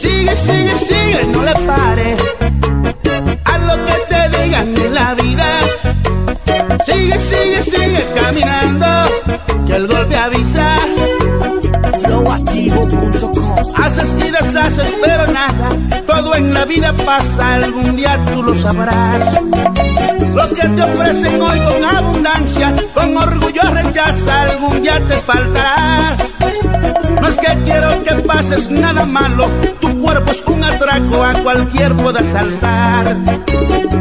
[0.00, 2.45] Sigue, sigue, sigue, no le pare.
[8.26, 8.86] Caminando.
[9.66, 10.76] Que el golpe avisa.
[13.82, 15.68] Haces y deshaces, pero nada.
[16.06, 19.40] Todo en la vida pasa, algún día tú lo sabrás.
[20.34, 26.16] Lo que te ofrecen hoy con abundancia, con orgullo rechaza, algún día te faltará.
[27.20, 29.46] No es que quiero que pases nada malo,
[29.80, 33.16] tu cuerpo es un atraco, a cualquier pueda saltar.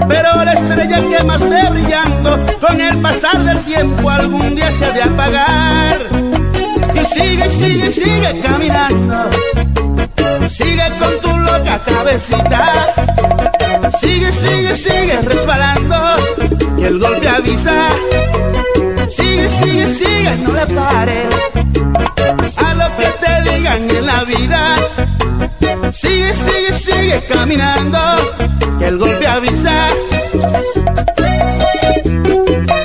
[0.07, 4.85] Pero la estrella que más ve brillando, con el pasar del tiempo algún día se
[4.85, 5.99] ha de apagar.
[6.93, 9.29] Y sigue, sigue, sigue caminando.
[10.47, 12.93] Sigue con tu loca cabecita.
[13.99, 15.95] Sigue, sigue, sigue resbalando.
[16.77, 17.89] Que el golpe avisa.
[19.07, 21.23] Sigue, sigue, sigue, no le pare.
[22.57, 24.75] A lo que te digan en la vida.
[25.91, 27.97] Sigue, sigue, sigue caminando.
[28.79, 29.89] Que el golpe avisa.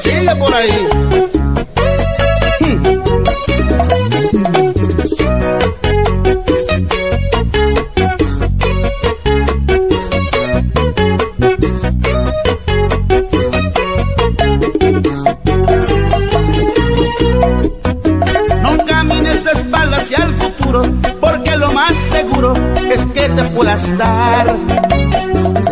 [0.03, 0.90] Sigue por ahí.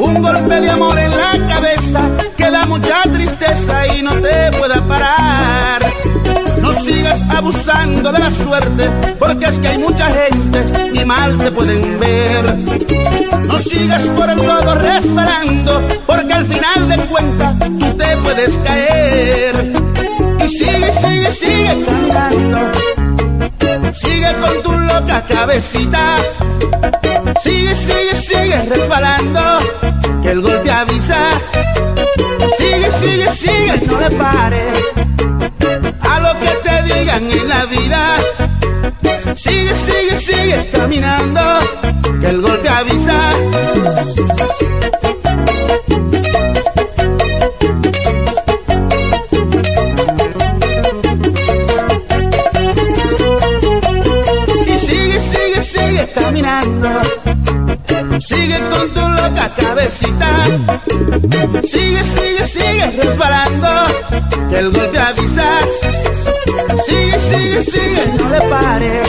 [0.00, 2.00] Un golpe de amor en la cabeza
[2.36, 5.82] que da mucha tristeza y no te pueda parar.
[6.62, 10.60] No sigas abusando de la suerte, porque es que hay mucha gente
[10.94, 12.56] y mal te pueden ver.
[13.46, 19.72] No sigas por el lodo resbalando, porque al final de cuentas tú te puedes caer.
[20.44, 22.58] Y sigue, sigue, sigue caminando.
[23.92, 26.16] Sigue con tu loca cabecita.
[27.40, 29.40] Sigue, sigue, sigue resbalando.
[30.22, 31.22] Que el golpe avisa.
[32.56, 34.62] Sigue, sigue, sigue, no le pare.
[36.00, 38.18] A lo que te digan en la vida.
[39.34, 41.40] Sigue, sigue, sigue caminando.
[42.20, 43.30] Que el golpe avisa.
[59.54, 60.44] Cabecita.
[61.64, 63.68] Sigue, sigue, sigue resbalando.
[64.50, 65.60] Que el golpe avisa.
[66.86, 69.02] Sigue, sigue, sigue, no le pare.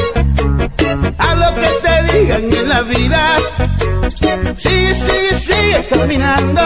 [1.17, 3.37] A lo que te digan en la vida.
[4.55, 6.61] Sigue, sigue, sigue caminando.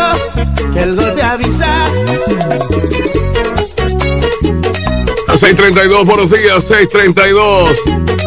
[0.74, 1.86] Que el golpe avisa.
[5.28, 7.82] A 632, buenos días, 632.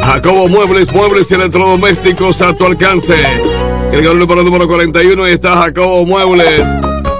[0.04, 3.16] Jacobo Muebles, muebles y electrodomésticos a tu alcance.
[3.92, 6.62] El número número 41 y está Jacobo Muebles.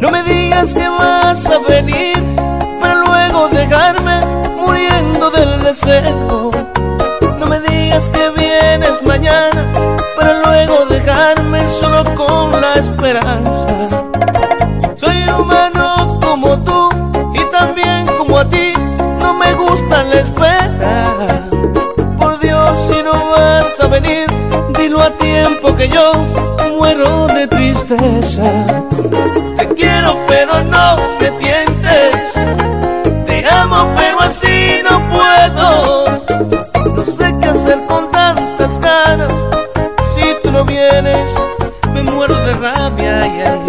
[0.00, 2.16] No me digas que vas a venir
[2.80, 4.20] para luego dejarme
[4.56, 6.50] muriendo del deseo.
[7.38, 9.72] No me digas que vienes mañana
[10.16, 13.66] para luego dejarme solo con la esperanza.
[14.96, 16.88] Soy humano como tú
[17.34, 18.72] y también como a ti
[19.20, 20.57] no me gusta la espera.
[25.78, 26.12] Que yo
[26.76, 28.42] muero de tristeza.
[29.56, 32.16] Te quiero, pero no te tientes.
[33.24, 36.04] Te amo, pero así no puedo.
[36.96, 39.32] No sé qué hacer con tantas ganas.
[40.14, 41.30] Si tú no vienes,
[41.94, 43.20] me muero de rabia.
[43.20, 43.67] ya, ya.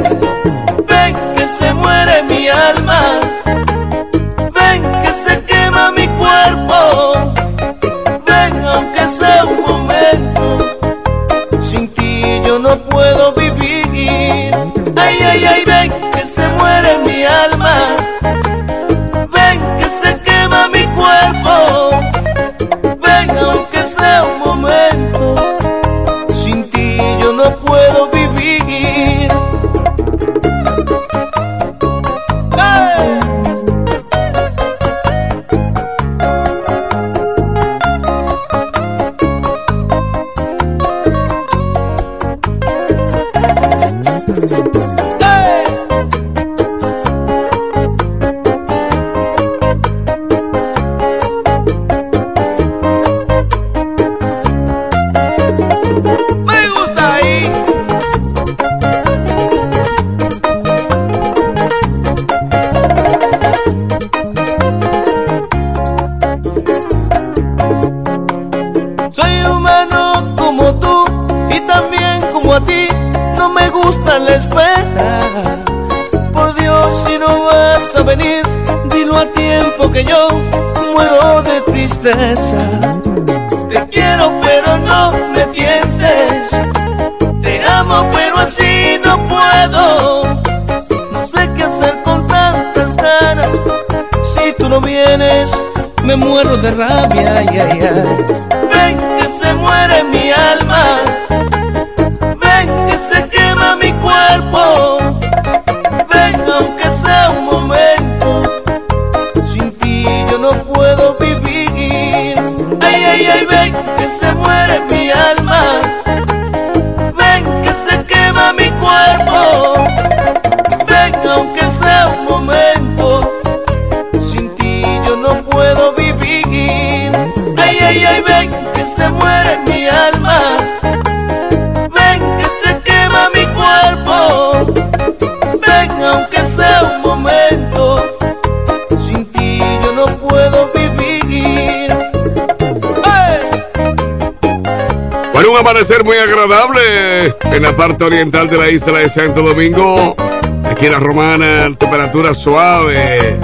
[145.90, 150.16] Amanecer muy agradable en la parte oriental de la isla de Santo Domingo.
[150.64, 153.40] Aquí en la Romana, temperatura suave.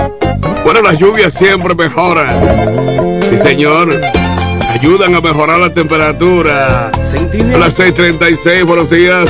[0.64, 3.20] Bueno, las lluvias siempre mejoran.
[3.28, 4.00] Sí, señor.
[4.70, 6.92] Ayudan a mejorar la temperatura.
[6.92, 9.28] A las 6:36, buenos días.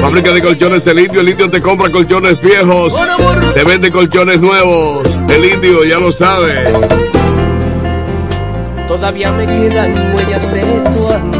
[0.00, 1.20] Fábrica de colchones El Indio.
[1.20, 2.92] El Indio te compra colchones viejos.
[3.54, 5.08] Te vende colchones nuevos.
[5.28, 6.68] El Indio, ya lo sabes.
[8.88, 11.35] Todavía me quedan huellas de tu amor.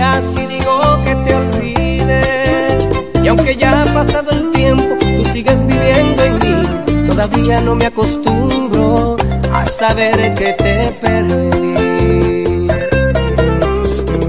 [0.00, 2.78] Mentiría si digo que te olvide.
[3.22, 7.06] Y aunque ya ha pasado el tiempo, tú sigues viviendo en mí.
[7.06, 9.16] Todavía no me acostumbro
[9.52, 12.66] a saber que te perdí.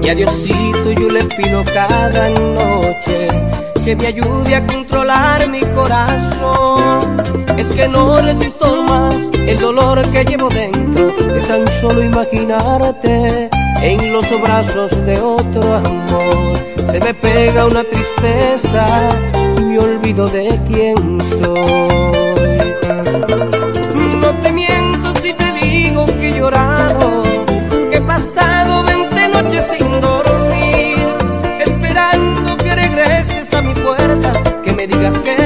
[0.02, 3.28] Y a Diosito yo le pido cada noche
[3.82, 7.22] que me ayude a controlar mi corazón.
[7.56, 9.14] Es que no resisto más
[9.46, 13.48] el dolor que llevo dentro de tan solo imaginarte
[13.82, 16.52] en los brazos de otro amor.
[16.90, 18.86] Se me pega una tristeza
[19.58, 22.58] y me olvido de quién soy.
[24.20, 27.22] No te miento si te digo que he llorado,
[27.90, 30.98] que he pasado 20 noches sin dormir,
[31.60, 34.32] esperando que regreses a mi puerta,
[34.62, 35.41] que me digas que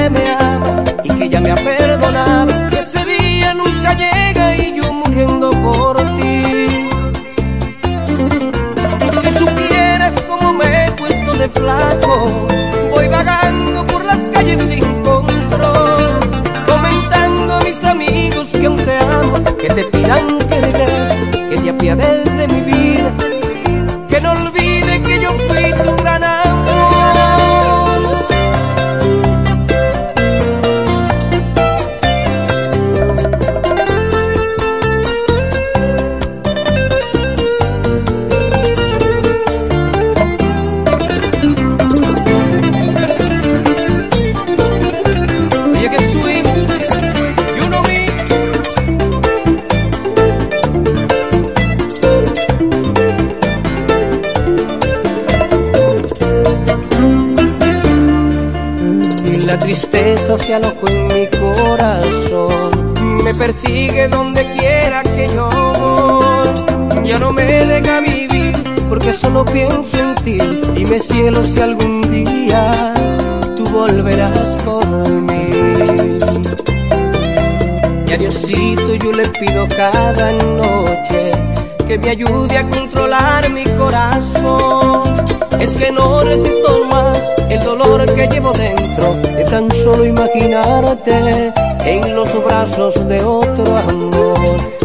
[92.77, 94.37] de otro amor.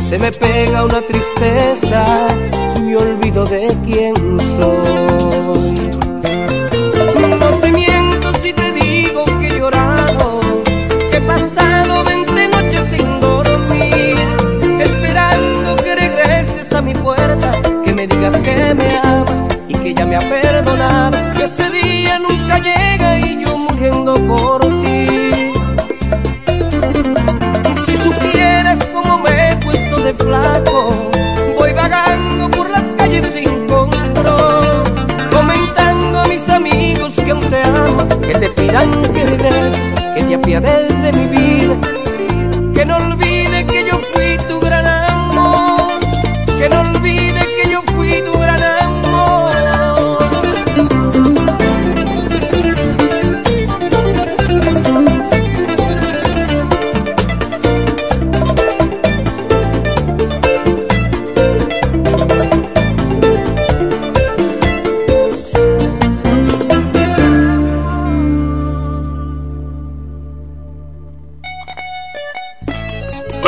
[0.09, 2.27] Se me pega una tristeza,
[2.83, 4.15] me olvido de quién
[4.57, 4.92] soy.
[38.73, 39.25] Que
[40.15, 41.32] que te apiades de mi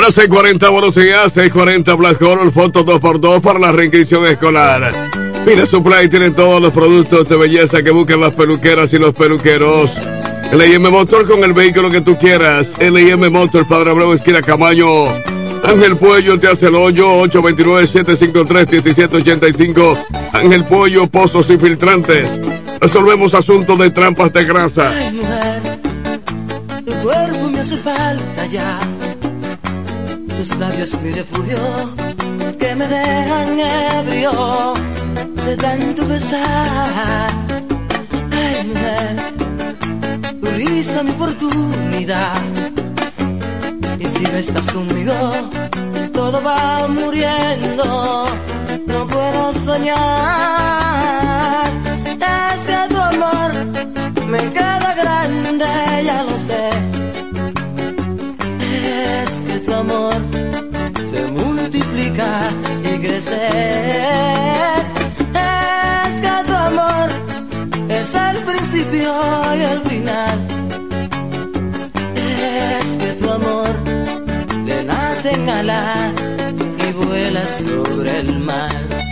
[0.04, 5.10] Ahora 640, buenos días, 640 Black Hole, foto 2x2 para la reinscripción escolar.
[5.46, 9.92] Pina Supply tiene todos los productos de belleza que buscan las peluqueras y los peluqueros.
[10.52, 10.90] L.I.M.
[10.90, 12.72] Motor con el vehículo que tú quieras.
[12.78, 13.30] L.I.M.
[13.30, 15.06] Motor, Padre Abreu, esquina Camaño.
[15.64, 20.04] Ángel Puello te hace el hoyo, 829-753-1785.
[20.34, 22.30] Ángel Puello, pozos y filtrantes.
[22.78, 24.92] Resolvemos asuntos de trampas de grasa.
[30.74, 31.56] Labios mi refugio,
[32.58, 34.72] que me dejan ebrio
[35.46, 37.30] de tanto besar.
[38.32, 39.34] Ay, mujer,
[40.40, 42.42] tu risa mi oportunidad.
[44.00, 45.14] Y si no estás conmigo,
[46.12, 48.24] todo va muriendo.
[48.88, 49.96] No puedo soñar.
[52.18, 53.93] Es que tu amor
[62.16, 63.48] y crece.
[66.06, 67.08] Es que tu amor
[67.88, 69.12] es el principio
[69.56, 70.38] y el final.
[72.14, 73.74] Es que tu amor
[74.64, 76.12] le nacen alas
[76.88, 79.03] y vuela sobre el mar.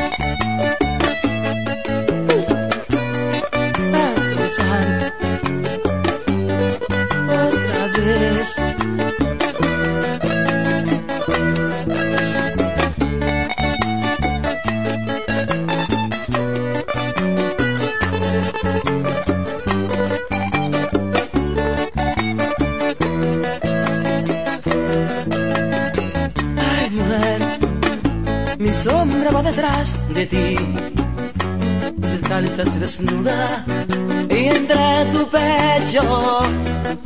[35.92, 36.40] Pecho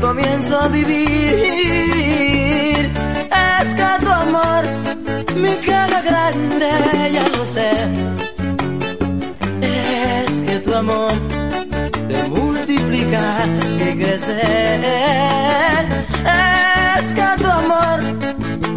[0.00, 0.92] comienzo a vivir.
[3.60, 4.64] Es que tu amor
[5.36, 6.70] me queda grande,
[7.12, 7.72] ya lo sé.
[9.60, 11.12] Es que tu amor
[12.08, 13.24] te multiplica
[13.80, 14.80] y crecer.
[16.98, 18.00] Es que tu amor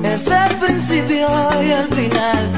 [0.04, 1.28] es el principio
[1.64, 2.50] y el final.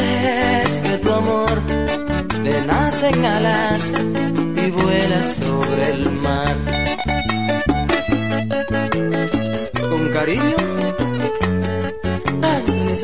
[0.00, 1.62] Es que tu amor
[2.42, 3.92] le nacen alas
[4.88, 6.56] vuela sobre el mar.
[9.90, 10.56] Con cariño,
[12.42, 12.96] Anthony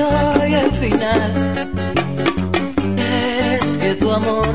[0.00, 1.68] el final.
[2.98, 4.48] Es que tu amor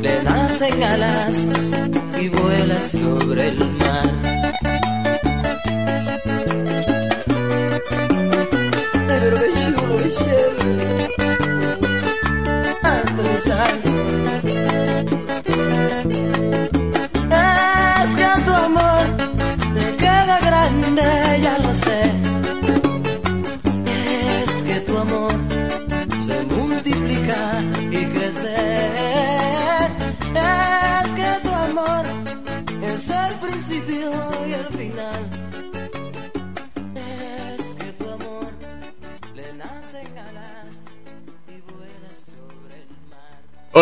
[0.00, 1.48] le nacen alas
[2.20, 4.21] y vuela sobre el mar.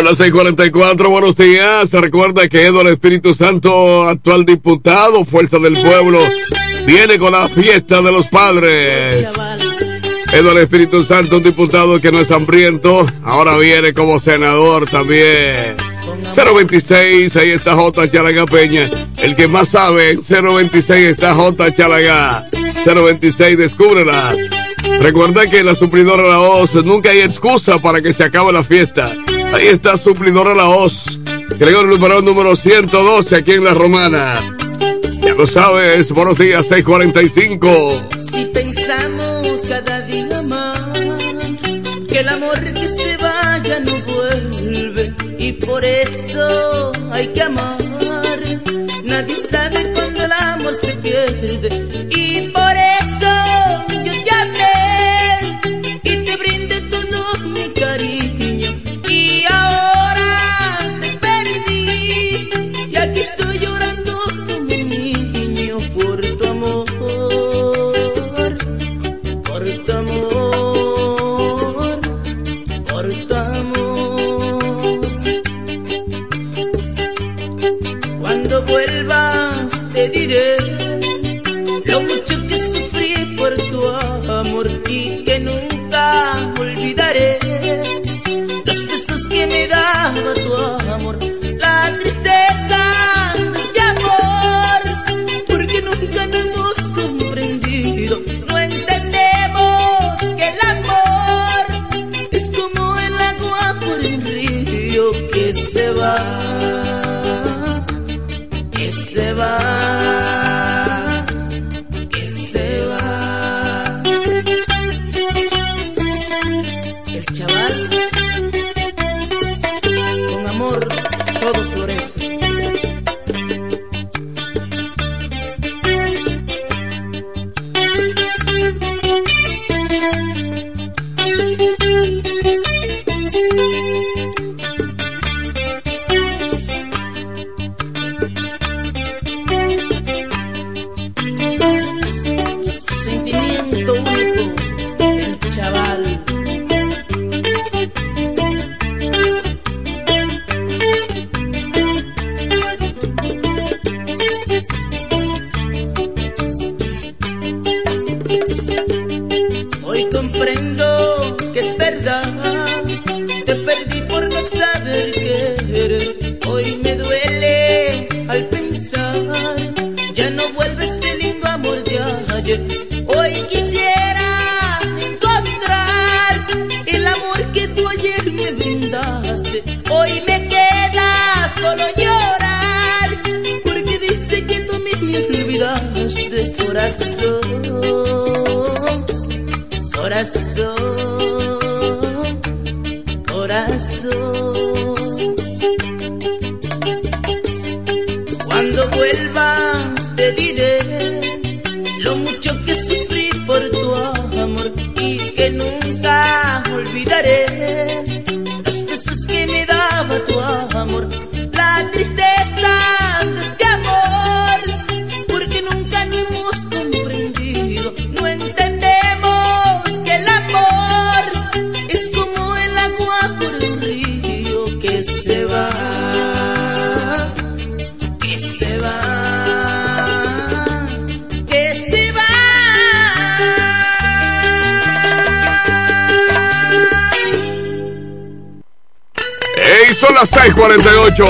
[0.01, 1.93] Hola 644, buenos días.
[1.93, 6.18] Recuerda que Edo el Espíritu Santo, actual diputado, Fuerza del Pueblo,
[6.86, 9.27] viene con la fiesta de los padres.
[10.32, 15.74] Edo el Espíritu Santo, un diputado que no es hambriento, ahora viene como senador también.
[16.35, 18.10] 026, ahí está J.
[18.10, 18.89] Chalaga Peña.
[19.18, 21.74] El que más sabe, 026 está J.
[21.74, 22.48] Chalaga.
[22.86, 24.32] 026, descúbrela.
[25.01, 28.62] Recuerda que en la supridora La Hoz nunca hay excusa para que se acabe la
[28.62, 29.14] fiesta.
[29.52, 31.18] Ahí está Suplidora La Hoz.
[31.59, 34.35] Gregorio Luperón número 112 aquí en La Romana.
[35.22, 38.02] Ya lo sabes, buenos días 645.
[38.32, 41.62] Si pensamos cada día más
[42.09, 47.69] que el amor que se vaya no vuelve y por eso hay que amar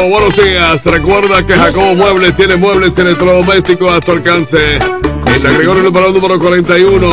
[0.09, 0.83] Buenos días.
[0.83, 4.77] Recuerda que Jacobo Muebles tiene muebles electrodomésticos a tu alcance.
[4.77, 7.07] En la Gregorio número, número 41.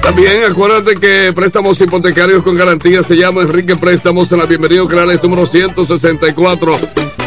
[0.00, 5.22] También acuérdate que préstamos hipotecarios con garantía se llama Enrique Préstamos en la Bienvenido Creales
[5.22, 6.78] número 164.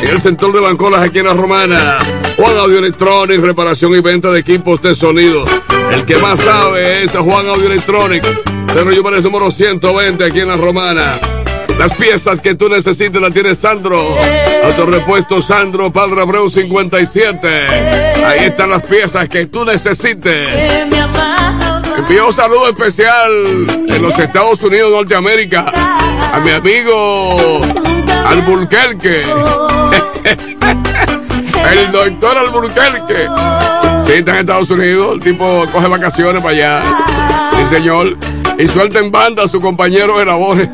[0.02, 1.99] En el sector de Bancolas aquí en la Romana.
[2.36, 5.45] Juan Audio Electronic, reparación y venta de equipos de sonido.
[5.91, 8.24] El que más sabe es Juan Audio Electronic.
[8.74, 11.19] Pedro Yumares número 120 aquí en la Romana.
[11.78, 14.03] Las piezas que tú necesites las tiene Sandro.
[14.68, 17.48] Autorepuesto Sandro, Padre Abreu 57.
[18.26, 20.49] Ahí están las piezas que tú necesites.
[21.98, 23.31] Envío un saludo especial
[23.88, 25.72] en los Estados Unidos de Norteamérica
[26.34, 27.61] a mi amigo
[28.27, 29.22] Alburquerque.
[31.72, 33.30] El doctor Alburquerque.
[34.06, 35.15] Sí, está en Estados Unidos.
[35.15, 36.84] El tipo coge vacaciones para allá.
[37.53, 38.18] Sí, señor.
[38.60, 40.69] Y suelta en banda a su compañero de labores.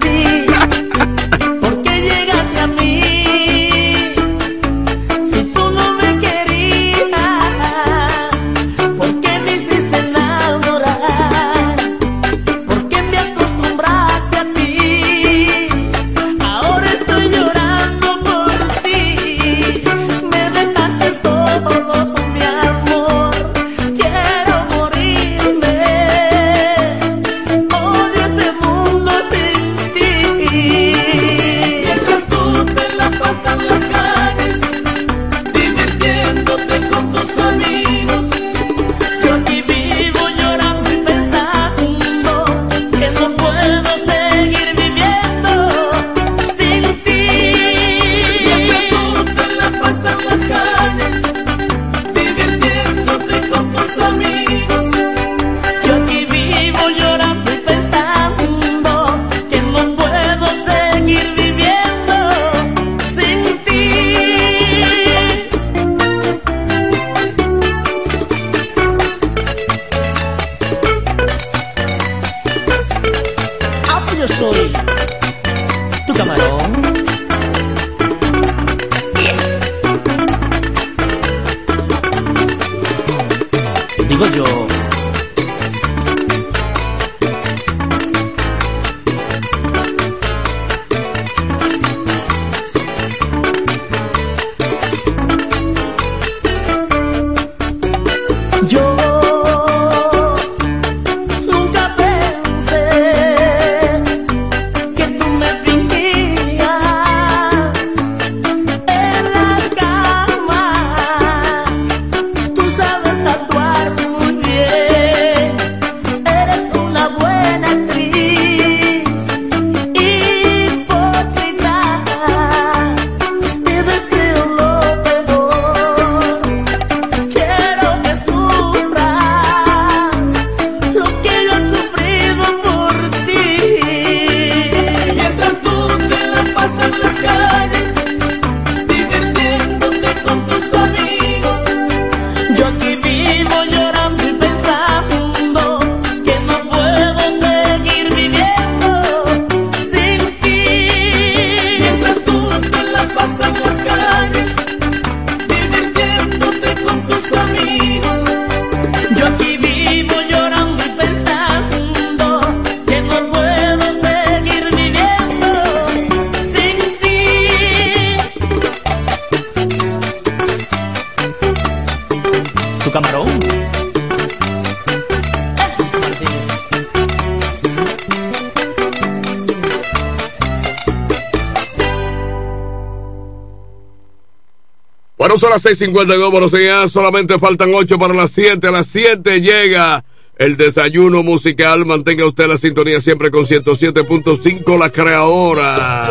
[185.73, 186.91] 6:52, buenos días.
[186.91, 188.67] Solamente faltan 8 para las 7.
[188.67, 190.03] A las 7 llega
[190.37, 191.85] el desayuno musical.
[191.85, 196.05] Mantenga usted la sintonía siempre con 107.5, la creadora.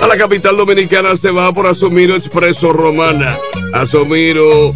[0.00, 3.36] A la capital dominicana se va por Asumiro Expreso Romana.
[3.72, 4.72] Asumiro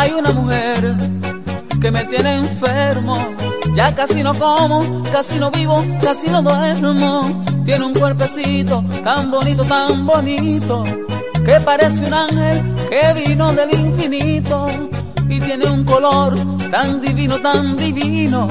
[0.00, 0.96] Hay una mujer
[1.78, 3.18] que me tiene enfermo
[3.74, 7.44] Ya casi no como, casi no vivo, casi no duermo.
[7.66, 10.84] Tiene un cuerpecito tan bonito, tan bonito,
[11.44, 14.68] que parece un ángel que vino del infinito.
[15.28, 16.34] Y tiene un color
[16.70, 18.48] tan divino, tan divino.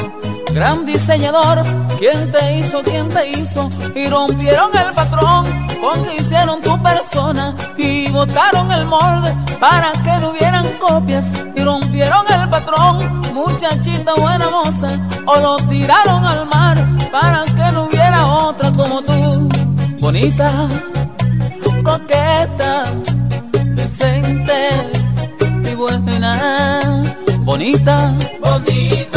[0.54, 1.64] Gran diseñador,
[1.98, 3.68] ¿quién te hizo, quién te hizo?
[3.96, 10.12] Y rompieron el patrón con que hicieron tu persona y botaron el molde para que
[10.20, 14.90] no hubieran copias y rompieron el patrón, muchachita buena moza,
[15.26, 16.78] o lo tiraron al mar
[17.12, 19.50] para que no hubiera otra como tú,
[20.02, 20.52] bonita,
[21.84, 22.84] coqueta,
[23.76, 24.70] decente
[25.72, 27.04] y buena,
[27.42, 29.09] bonita, bonita,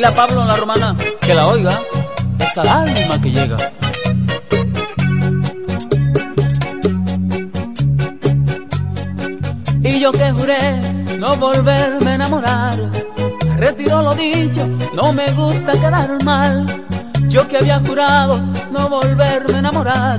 [0.00, 1.78] dile a Pablo en la romana que la oiga,
[2.38, 3.56] es al alma que llega.
[9.82, 10.80] Y yo que juré
[11.18, 12.78] no volverme a enamorar,
[13.58, 16.64] retiro lo dicho, no me gusta quedar mal.
[17.28, 18.40] Yo que había jurado
[18.72, 20.18] no volverme a enamorar,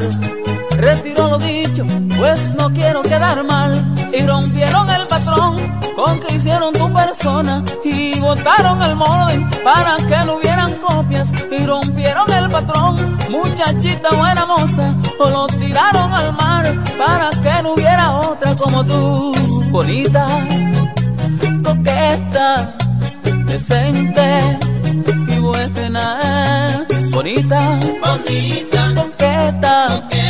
[0.78, 1.84] retiro lo dicho,
[2.20, 3.91] pues no quiero quedar mal.
[4.22, 5.58] Y rompieron el patrón
[5.96, 11.32] con que hicieron tu persona y botaron el molde para que no hubieran copias.
[11.52, 17.74] Y rompieron el patrón, muchachita buena moza, o lo tiraron al mar para que no
[17.74, 19.34] hubiera otra como tú,
[19.72, 20.28] bonita,
[21.64, 22.76] coqueta,
[23.46, 24.60] decente
[25.28, 30.21] y buena, bonita, bonita, coqueta, coqueta,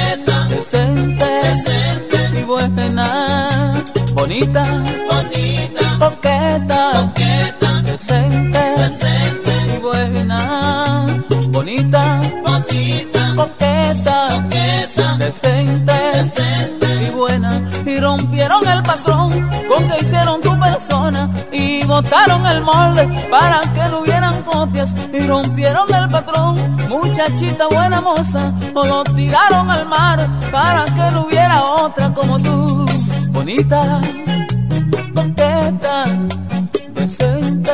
[4.42, 4.64] bonita,
[5.08, 9.52] bonita, coqueta, coqueta, decente, decente.
[9.76, 11.08] y buena,
[11.50, 17.04] bonita, bonita, coqueta, coqueta, decente, decente.
[17.04, 17.62] y buena.
[17.86, 19.32] Y rompieron el patrón
[19.68, 24.90] con que hicieron tu persona y botaron el molde para que no hubieran copias.
[25.14, 31.26] Y rompieron el patrón muchachita buena moza o lo tiraron al mar para que no
[31.26, 32.86] hubiera otra como tú
[33.42, 34.00] bonita
[35.16, 36.06] coqueta
[36.94, 37.74] decente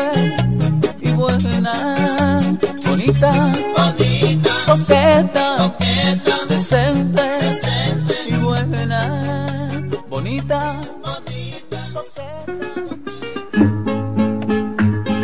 [1.01, 2.57] y buena
[2.87, 12.45] bonita bonita, coqueta coqueta, decente decente y buena, bonita, bonita.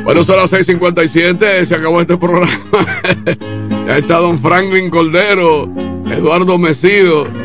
[0.03, 2.51] Bueno, son las 6:57, se acabó este programa.
[3.87, 5.69] ya está don Franklin Cordero,
[6.11, 7.42] Eduardo Mesido.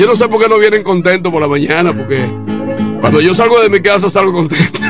[0.00, 2.26] Yo no sé por qué no vienen contentos por la mañana, porque
[3.02, 4.80] cuando yo salgo de mi casa salgo contento.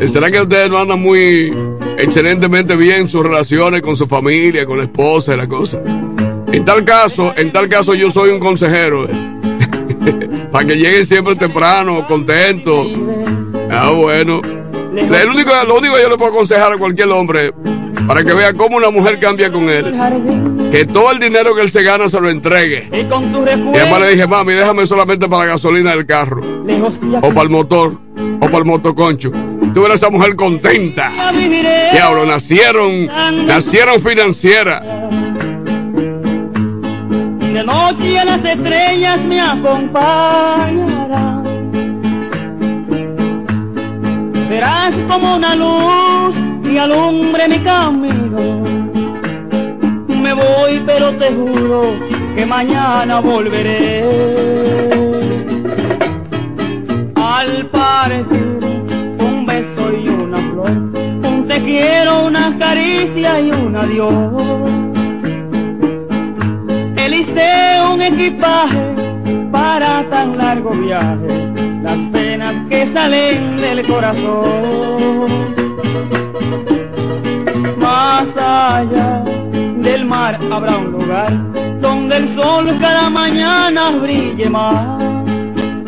[0.10, 1.54] ¿Será que ustedes no andan muy
[1.98, 5.82] excelentemente bien sus relaciones con su familia, con la esposa y la cosa?
[6.50, 9.06] En tal caso, en tal caso yo soy un consejero.
[10.50, 12.88] Para que lleguen siempre temprano, contentos.
[13.70, 14.40] Ah, bueno.
[14.96, 17.52] El único, lo único que yo le puedo aconsejar a cualquier hombre
[18.06, 19.94] para que vea cómo una mujer cambia con él,
[20.74, 22.88] que todo el dinero que él se gana se lo entregue.
[22.92, 26.42] Y con tu Y además le dije, mami, déjame solamente para la gasolina del carro,
[27.22, 27.96] o para el motor,
[28.40, 29.30] o para el motoconcho.
[29.72, 31.12] Tú verás a esa mujer contenta.
[31.92, 33.06] Diablo, nacieron,
[33.46, 34.82] nacieron financieras.
[37.52, 41.44] De noche las estrellas me acompañarán.
[44.48, 46.34] Serás como una luz
[46.64, 49.03] y alumbre mi camino.
[50.24, 51.82] Me voy, pero te juro
[52.34, 54.02] que mañana volveré.
[57.14, 58.58] Al partir,
[59.18, 64.32] un beso y una flor, un te quiero, una caricia y un adiós.
[66.96, 68.94] Elisté un equipaje
[69.52, 71.52] para tan largo viaje,
[71.82, 75.28] las penas que salen del corazón.
[77.76, 79.22] Más allá
[79.84, 81.30] del mar habrá un lugar
[81.80, 85.04] donde el sol cada mañana brille más.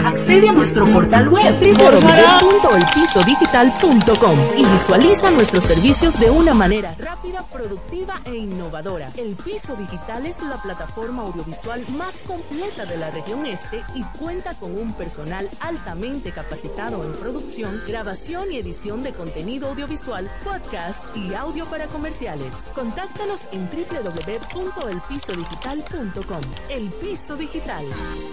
[0.05, 7.96] Accede a nuestro portal web www.elpisodigital.com y visualiza nuestros servicios de una manera rápida, productiva
[8.25, 9.11] e innovadora.
[9.17, 14.55] El Piso Digital es la plataforma audiovisual más completa de la región este y cuenta
[14.55, 21.33] con un personal altamente capacitado en producción, grabación y edición de contenido audiovisual, podcast y
[21.35, 22.53] audio para comerciales.
[22.75, 26.41] Contáctanos en www.elpisodigital.com.
[26.71, 27.85] El Piso Digital,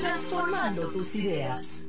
[0.01, 1.87] transformando tus ideas.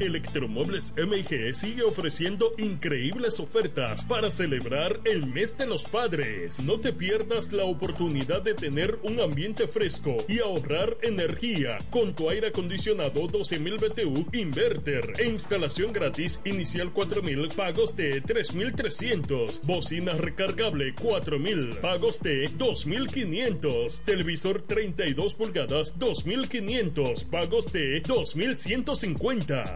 [0.00, 6.64] Electromuebles MIG sigue ofreciendo increíbles ofertas para celebrar el mes de los padres.
[6.66, 12.30] No te pierdas la oportunidad de tener un ambiente fresco y ahorrar energía con tu
[12.30, 19.66] aire acondicionado 12.000 BTU inverter e instalación gratis inicial 4.000 pagos de 3.300.
[19.66, 24.00] Bocina recargable 4.000 pagos de 2.500.
[24.04, 29.07] Televisor 32 pulgadas 2.500 pagos de 2.150.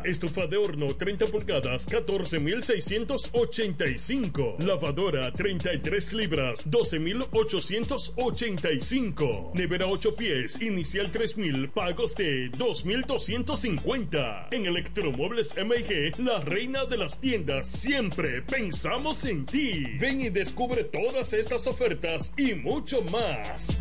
[0.05, 4.57] Estufa de horno 30 pulgadas 14,685.
[4.61, 9.53] Lavadora 33 libras 12,885.
[9.55, 14.49] Nevera 8 pies inicial 3,000 pagos de 2,250.
[14.51, 19.97] En Electromuebles MG, la reina de las tiendas, siempre pensamos en ti.
[19.99, 23.81] Ven y descubre todas estas ofertas y mucho más.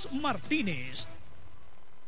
[0.11, 1.07] Martínez.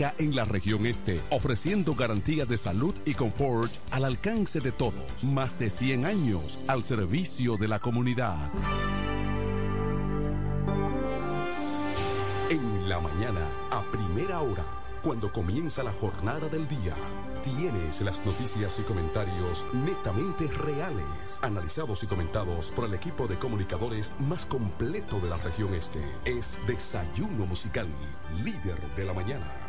[0.17, 5.23] en la región este, ofreciendo garantía de salud y confort al alcance de todos.
[5.23, 8.49] Más de 100 años al servicio de la comunidad.
[12.49, 14.65] En la mañana, a primera hora,
[15.03, 16.95] cuando comienza la jornada del día.
[17.43, 24.11] Tienes las noticias y comentarios netamente reales, analizados y comentados por el equipo de comunicadores
[24.19, 25.99] más completo de la región este.
[26.25, 27.87] Es Desayuno Musical,
[28.43, 29.60] líder de la mañana.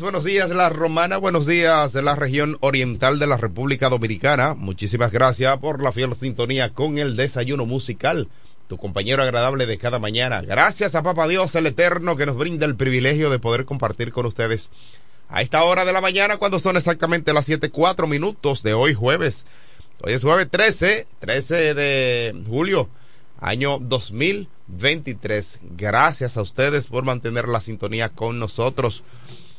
[0.00, 4.54] Buenos días, la romana, buenos días de la región oriental de la República Dominicana.
[4.54, 8.28] Muchísimas gracias por la fiel sintonía con el desayuno musical,
[8.66, 10.40] tu compañero agradable de cada mañana.
[10.40, 14.26] Gracias a Papa Dios el Eterno que nos brinda el privilegio de poder compartir con
[14.26, 14.70] ustedes
[15.28, 19.46] a esta hora de la mañana cuando son exactamente las 7:4 minutos de hoy jueves.
[20.02, 22.88] Hoy es jueves 13, 13 de julio,
[23.40, 25.60] año 2023.
[25.76, 29.02] Gracias a ustedes por mantener la sintonía con nosotros.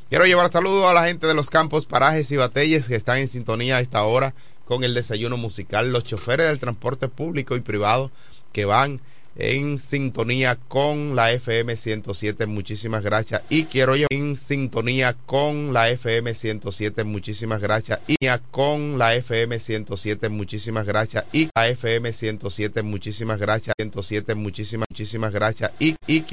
[0.10, 3.28] Quiero llevar saludos a la gente de los campos, parajes y batalles que están en
[3.28, 8.12] sintonía a esta hora con el desayuno musical, los choferes del transporte público y privado
[8.56, 9.02] que van
[9.36, 12.46] en sintonía con la FM 107.
[12.46, 13.44] Muchísimas gracias.
[13.50, 17.04] Y quiero llevar en sintonía con la FM 107.
[17.04, 18.00] Muchísimas gracias.
[18.08, 18.16] Y
[18.52, 20.30] con la FM 107.
[20.30, 21.26] Muchísimas gracias.
[21.34, 22.82] Y la FM 107.
[22.82, 23.74] Muchísimas gracias.
[23.78, 24.36] 107.
[24.36, 25.74] Muchísimas, muchísimas gracias.
[25.80, 26.22] Y, y